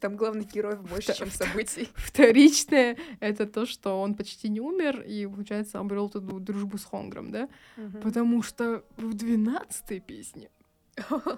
Там 0.00 0.16
главных 0.16 0.52
героев 0.52 0.82
больше, 0.82 1.14
чем 1.14 1.30
событий. 1.30 1.88
вторичное— 1.96 2.96
это 3.20 3.46
то, 3.46 3.66
что 3.66 4.00
он 4.00 4.14
почти 4.14 4.48
не 4.48 4.60
умер 4.60 5.02
и, 5.02 5.26
получается, 5.26 5.78
обрел 5.78 6.08
эту 6.08 6.20
дружбу 6.20 6.78
с 6.78 6.84
Хонгром, 6.84 7.30
да? 7.30 7.48
Потому 8.02 8.42
что 8.42 8.84
в 8.96 9.14
двенадцатой 9.14 10.00
песне 10.00 10.50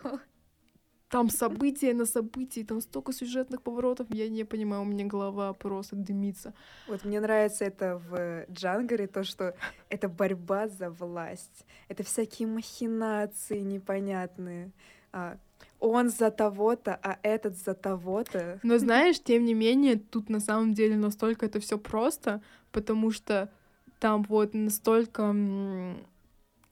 там 1.11 1.29
события 1.29 1.93
на 1.93 2.07
событии, 2.07 2.63
там 2.63 2.81
столько 2.81 3.13
сюжетных 3.13 3.63
поворотов, 3.63 4.07
я 4.11 4.29
не 4.29 4.45
понимаю, 4.45 4.83
у 4.83 4.85
меня 4.85 5.05
голова 5.07 5.53
просто 5.53 5.97
дымится. 5.97 6.55
Вот 6.87 7.05
мне 7.05 7.21
нравится 7.21 7.65
это 7.65 8.01
в 8.09 8.47
Джангаре, 8.51 9.09
то, 9.09 9.25
что 9.25 9.55
это 9.89 10.09
борьба 10.09 10.69
за 10.69 10.89
власть. 10.89 11.67
Это 11.89 12.05
всякие 12.05 12.47
махинации 12.47 13.59
непонятные. 13.59 14.71
А, 15.13 15.39
он 15.81 16.11
за 16.11 16.31
того-то, 16.31 16.99
а 17.03 17.19
этот 17.23 17.57
за 17.57 17.75
того-то. 17.75 18.61
Но 18.63 18.79
знаешь, 18.79 19.21
тем 19.21 19.45
не 19.45 19.55
менее, 19.55 19.97
тут 19.97 20.29
на 20.29 20.41
самом 20.41 20.75
деле 20.75 20.97
настолько 20.97 21.47
это 21.47 21.59
все 21.59 21.79
просто, 21.79 22.43
потому 22.71 23.11
что 23.11 23.51
там 23.99 24.23
вот 24.25 24.55
настолько 24.55 25.35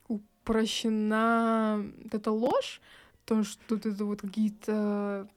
упрощена 0.07 1.83
вот 2.03 2.13
эта 2.13 2.31
ложь, 2.31 2.81
то, 3.25 3.43
что 3.43 3.61
тут 3.67 3.85
это 3.85 4.05
вот 4.05 4.21
какие-то 4.21 5.27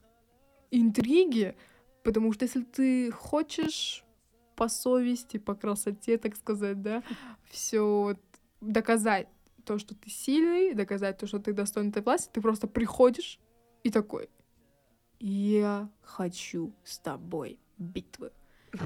интриги, 0.71 1.55
потому 2.03 2.33
что 2.33 2.45
если 2.45 2.63
ты 2.63 3.11
хочешь 3.11 4.05
по 4.55 4.69
совести, 4.69 5.39
по 5.39 5.55
красоте, 5.55 6.19
так 6.19 6.37
сказать, 6.37 6.83
да, 6.83 7.03
все 7.51 8.17
доказать 8.61 9.29
то, 9.65 9.79
что 9.79 9.95
ты 9.95 10.11
сильный, 10.11 10.75
доказать 10.75 11.19
то, 11.19 11.27
что 11.27 11.39
ты 11.39 11.53
достоин 11.53 11.89
этой 11.89 12.03
власти, 12.03 12.31
ты 12.33 12.41
просто 12.41 12.67
приходишь 12.67 13.39
и 13.83 13.91
такой, 13.91 14.29
я 15.21 15.89
хочу 16.03 16.73
с 16.85 16.99
тобой 16.99 17.59
битвы. 17.79 18.33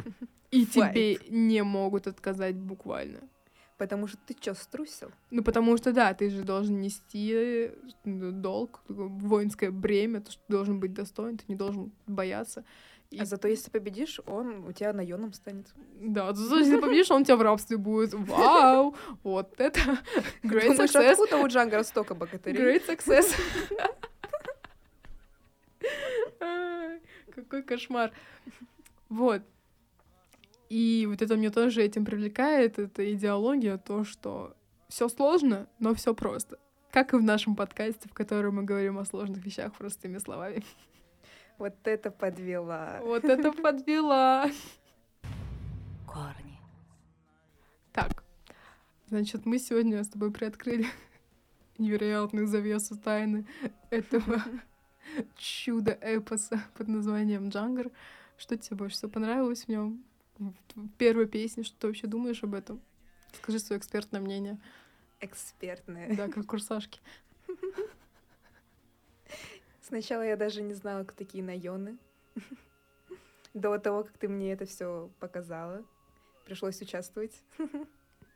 И 0.51 0.65
тебе 0.65 1.19
не 1.29 1.63
могут 1.63 2.07
отказать 2.07 2.55
буквально. 2.55 3.21
Потому 3.79 4.07
что 4.07 4.17
ты 4.27 4.35
чё, 4.35 4.55
струсил? 4.55 5.11
Ну, 5.31 5.43
потому 5.43 5.77
что, 5.77 5.93
да, 5.93 6.15
ты 6.15 6.31
же 6.31 6.45
должен 6.45 6.81
нести 6.81 7.71
ну, 8.05 8.33
долг, 8.33 8.81
воинское 8.89 9.71
бремя, 9.71 10.21
то, 10.23 10.31
что 10.31 10.41
ты 10.47 10.53
должен 10.53 10.81
быть 10.81 10.95
достоин, 10.95 11.37
ты 11.37 11.45
не 11.49 11.57
должен 11.57 11.93
бояться. 12.07 12.65
И- 13.11 13.19
А 13.19 13.25
зато 13.27 13.49
если 13.49 13.71
победишь, 13.71 14.21
он 14.27 14.65
у 14.67 14.73
тебя 14.73 14.93
наёном 14.93 15.33
станет. 15.33 15.67
Да, 16.01 16.33
зато 16.33 16.59
если 16.59 16.77
ты 16.77 16.81
победишь, 16.81 17.11
он 17.11 17.23
у 17.23 17.25
тебя 17.25 17.37
в 17.37 17.43
рабстве 17.43 17.77
будет. 17.77 18.15
Вау! 18.15 18.95
Вот 19.23 19.61
это 19.61 19.81
great 20.43 20.69
Думаешь, 20.69 20.91
success. 20.91 21.13
откуда 21.13 21.37
у 21.39 21.47
Джангара 21.47 21.83
столько 21.83 22.15
богатырей? 22.15 22.79
Great 22.79 22.87
success. 22.89 23.27
Какой 27.37 27.63
кошмар. 27.63 28.13
Вот. 29.11 29.43
И 30.71 31.07
вот 31.09 31.23
это 31.23 31.37
мне 31.37 31.51
тоже 31.51 31.83
этим 31.83 32.05
привлекает, 32.05 32.79
это 32.79 33.13
идеология, 33.13 33.77
то, 33.77 34.05
что 34.05 34.57
все 34.89 35.09
сложно, 35.09 35.69
но 35.79 35.95
все 35.95 36.15
просто. 36.15 36.59
Как 36.91 37.13
и 37.13 37.17
в 37.17 37.23
нашем 37.23 37.55
подкасте, 37.55 38.09
в 38.09 38.15
котором 38.15 38.57
мы 38.57 38.63
говорим 38.63 38.99
о 38.99 39.05
сложных 39.05 39.45
вещах 39.45 39.75
простыми 39.75 40.19
словами. 40.19 40.65
Вот 41.59 41.75
это 41.85 42.11
подвела. 42.11 43.01
Вот 43.03 43.25
это 43.25 43.53
подвела. 43.53 44.51
корни, 46.07 46.59
Так, 47.93 48.25
значит, 49.09 49.47
мы 49.47 49.59
сегодня 49.59 50.03
с 50.03 50.09
тобой 50.09 50.33
приоткрыли 50.33 50.87
невероятную 51.79 52.47
завесу 52.47 52.97
тайны 52.97 53.47
этого 53.91 54.43
чудо-эпоса 55.37 56.61
под 56.77 56.89
названием 56.89 57.49
Джангар. 57.49 57.91
Что 58.37 58.57
тебе 58.57 58.77
больше 58.77 58.97
всего 58.97 59.11
понравилось 59.11 59.65
в 59.65 59.69
нем? 59.69 60.05
В 60.39 60.89
первой 60.99 61.27
песне, 61.27 61.63
что 61.63 61.77
ты 61.79 61.87
вообще 61.87 62.07
думаешь 62.07 62.43
об 62.43 62.55
этом? 62.55 62.81
Скажи 63.33 63.59
свое 63.59 63.79
экспертное 63.79 64.21
мнение. 64.21 64.59
Экспертная. 65.21 66.15
Да, 66.15 66.29
как 66.29 66.47
курсашки. 66.47 67.01
Сначала 69.81 70.23
я 70.23 70.37
даже 70.37 70.63
не 70.63 70.75
знала, 70.75 71.05
кто 71.05 71.17
такие 71.17 71.43
наёны. 71.43 71.97
До 73.55 73.79
того, 73.79 74.05
как 74.05 74.19
ты 74.19 74.29
мне 74.29 74.53
это 74.53 74.67
все 74.67 75.11
показала, 75.19 75.83
пришлось 76.45 76.81
участвовать. 76.83 77.43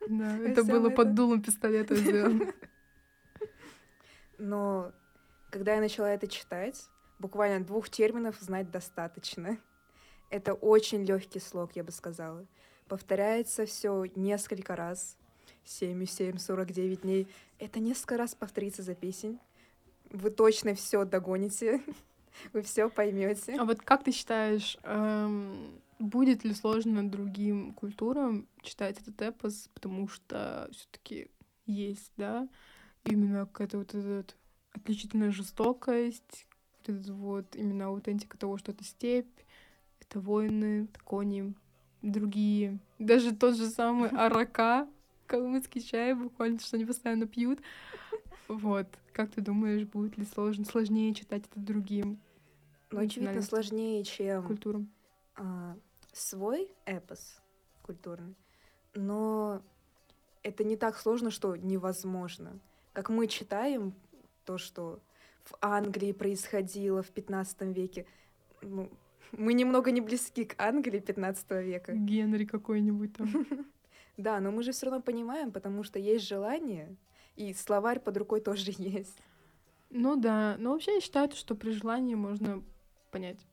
Да, 0.08 0.38
это 0.38 0.64
было 0.64 0.88
под 0.88 1.14
дулом 1.14 1.42
пистолета 1.42 1.94
сделано. 1.94 2.54
Но 4.38 4.92
когда 5.50 5.74
я 5.74 5.80
начала 5.80 6.10
это 6.10 6.26
читать, 6.26 6.88
буквально 7.18 7.64
двух 7.64 7.90
терминов 7.90 8.36
знать 8.40 8.70
достаточно. 8.70 9.58
Это 10.30 10.54
очень 10.54 11.04
легкий 11.04 11.40
слог, 11.40 11.74
я 11.74 11.84
бы 11.84 11.92
сказала. 11.92 12.46
Повторяется 12.88 13.66
все 13.66 14.04
несколько 14.14 14.76
раз. 14.76 15.16
7 15.64 16.02
и 16.02 16.06
7, 16.06 16.38
49 16.38 17.02
дней. 17.02 17.28
Это 17.58 17.80
несколько 17.80 18.16
раз 18.16 18.34
повторится 18.34 18.82
за 18.82 18.94
песень. 18.94 19.38
Вы 20.10 20.30
точно 20.30 20.74
все 20.74 21.04
догоните. 21.04 21.82
Вы 22.52 22.62
все 22.62 22.88
поймете. 22.88 23.56
А 23.58 23.64
вот 23.64 23.82
как 23.82 24.04
ты 24.04 24.12
считаешь, 24.12 24.78
эм, 24.84 25.80
будет 25.98 26.44
ли 26.44 26.54
сложно 26.54 27.08
другим 27.08 27.74
культурам 27.74 28.48
читать 28.62 29.00
этот 29.00 29.20
эпос, 29.20 29.68
потому 29.74 30.08
что 30.08 30.68
все-таки 30.72 31.30
есть, 31.66 32.12
да, 32.16 32.48
именно 33.04 33.46
какая-то 33.46 33.78
вот 33.78 33.94
эта 33.94 34.34
отличительная 34.72 35.30
жестокость, 35.30 36.46
вот 36.86 37.54
именно 37.56 37.86
аутентика 37.86 38.36
того, 38.36 38.56
что 38.56 38.72
это 38.72 38.84
степь, 38.84 39.40
это 40.00 40.20
воины, 40.20 40.88
это 40.90 41.00
кони, 41.04 41.54
другие, 42.02 42.78
даже 42.98 43.34
тот 43.34 43.56
же 43.56 43.68
самый 43.68 44.08
арака, 44.16 44.88
калмыцкий 45.26 45.80
чай, 45.80 46.14
буквально, 46.14 46.58
что 46.58 46.76
они 46.76 46.84
постоянно 46.84 47.26
пьют. 47.26 47.60
Вот, 48.48 48.86
как 49.12 49.30
ты 49.30 49.40
думаешь, 49.40 49.86
будет 49.86 50.18
ли 50.18 50.24
сложно, 50.24 50.64
сложнее 50.64 51.14
читать 51.14 51.44
это 51.48 51.60
другим 51.60 52.18
Но, 52.90 53.00
очевидно, 53.00 53.42
сложнее, 53.42 54.02
чем 54.02 54.44
культурам? 54.44 54.90
а, 55.36 55.76
свой 56.12 56.68
эпос 56.84 57.40
культурный, 57.82 58.34
но 58.94 59.62
это 60.42 60.64
не 60.64 60.76
так 60.76 60.96
сложно, 60.96 61.30
что 61.30 61.54
невозможно. 61.54 62.58
Как 62.92 63.08
мы 63.08 63.28
читаем 63.28 63.94
то, 64.50 64.58
что 64.58 65.00
в 65.44 65.54
Англии 65.60 66.10
происходило 66.12 67.02
в 67.02 67.10
15 67.10 67.62
веке, 67.76 68.04
ну, 68.62 68.90
мы 69.30 69.54
немного 69.54 69.92
не 69.92 70.00
близки 70.00 70.44
к 70.44 70.60
Англии 70.60 70.98
15 70.98 71.50
века. 71.62 71.92
Генри 71.92 72.44
какой-нибудь 72.44 73.12
там. 73.12 73.28
Да, 74.16 74.40
но 74.40 74.50
мы 74.50 74.62
же 74.64 74.72
все 74.72 74.86
равно 74.86 75.00
понимаем, 75.00 75.50
потому 75.50 75.82
что 75.82 75.98
есть 75.98 76.28
желание, 76.28 76.96
и 77.36 77.54
словарь 77.54 78.00
под 78.00 78.16
рукой 78.16 78.40
тоже 78.40 78.72
есть. 78.78 79.16
Ну 79.88 80.16
да, 80.16 80.56
но 80.58 80.72
вообще 80.72 80.94
я 80.94 81.00
считаю, 81.00 81.30
что 81.30 81.54
при 81.54 81.70
желании 81.70 82.16
можно 82.16 82.62
понять. 83.12 83.46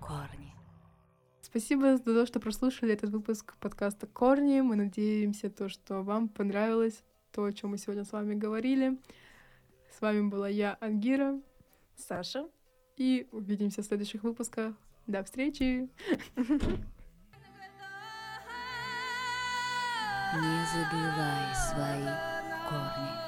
корни, 0.00 0.52
Спасибо 1.40 1.96
за 1.96 2.04
то, 2.04 2.26
что 2.26 2.38
прослушали 2.38 2.92
этот 2.92 3.10
выпуск 3.10 3.54
подкаста 3.60 4.06
«Корни». 4.06 4.60
Мы 4.60 4.76
надеемся, 4.76 5.48
то, 5.48 5.68
что 5.70 6.02
вам 6.02 6.28
понравилось 6.28 7.02
то, 7.36 7.44
о 7.44 7.52
чем 7.52 7.70
мы 7.70 7.78
сегодня 7.78 8.04
с 8.04 8.12
вами 8.12 8.34
говорили. 8.34 8.96
С 9.90 10.00
вами 10.00 10.26
была 10.26 10.48
я, 10.48 10.78
Ангира, 10.80 11.38
Саша, 11.94 12.48
и 12.96 13.28
увидимся 13.30 13.82
в 13.82 13.84
следующих 13.84 14.22
выпусках. 14.22 14.74
До 15.06 15.22
встречи! 15.22 15.90
не 20.34 20.64
забивай 20.72 21.54
свои 21.54 22.08
корни. 22.68 23.25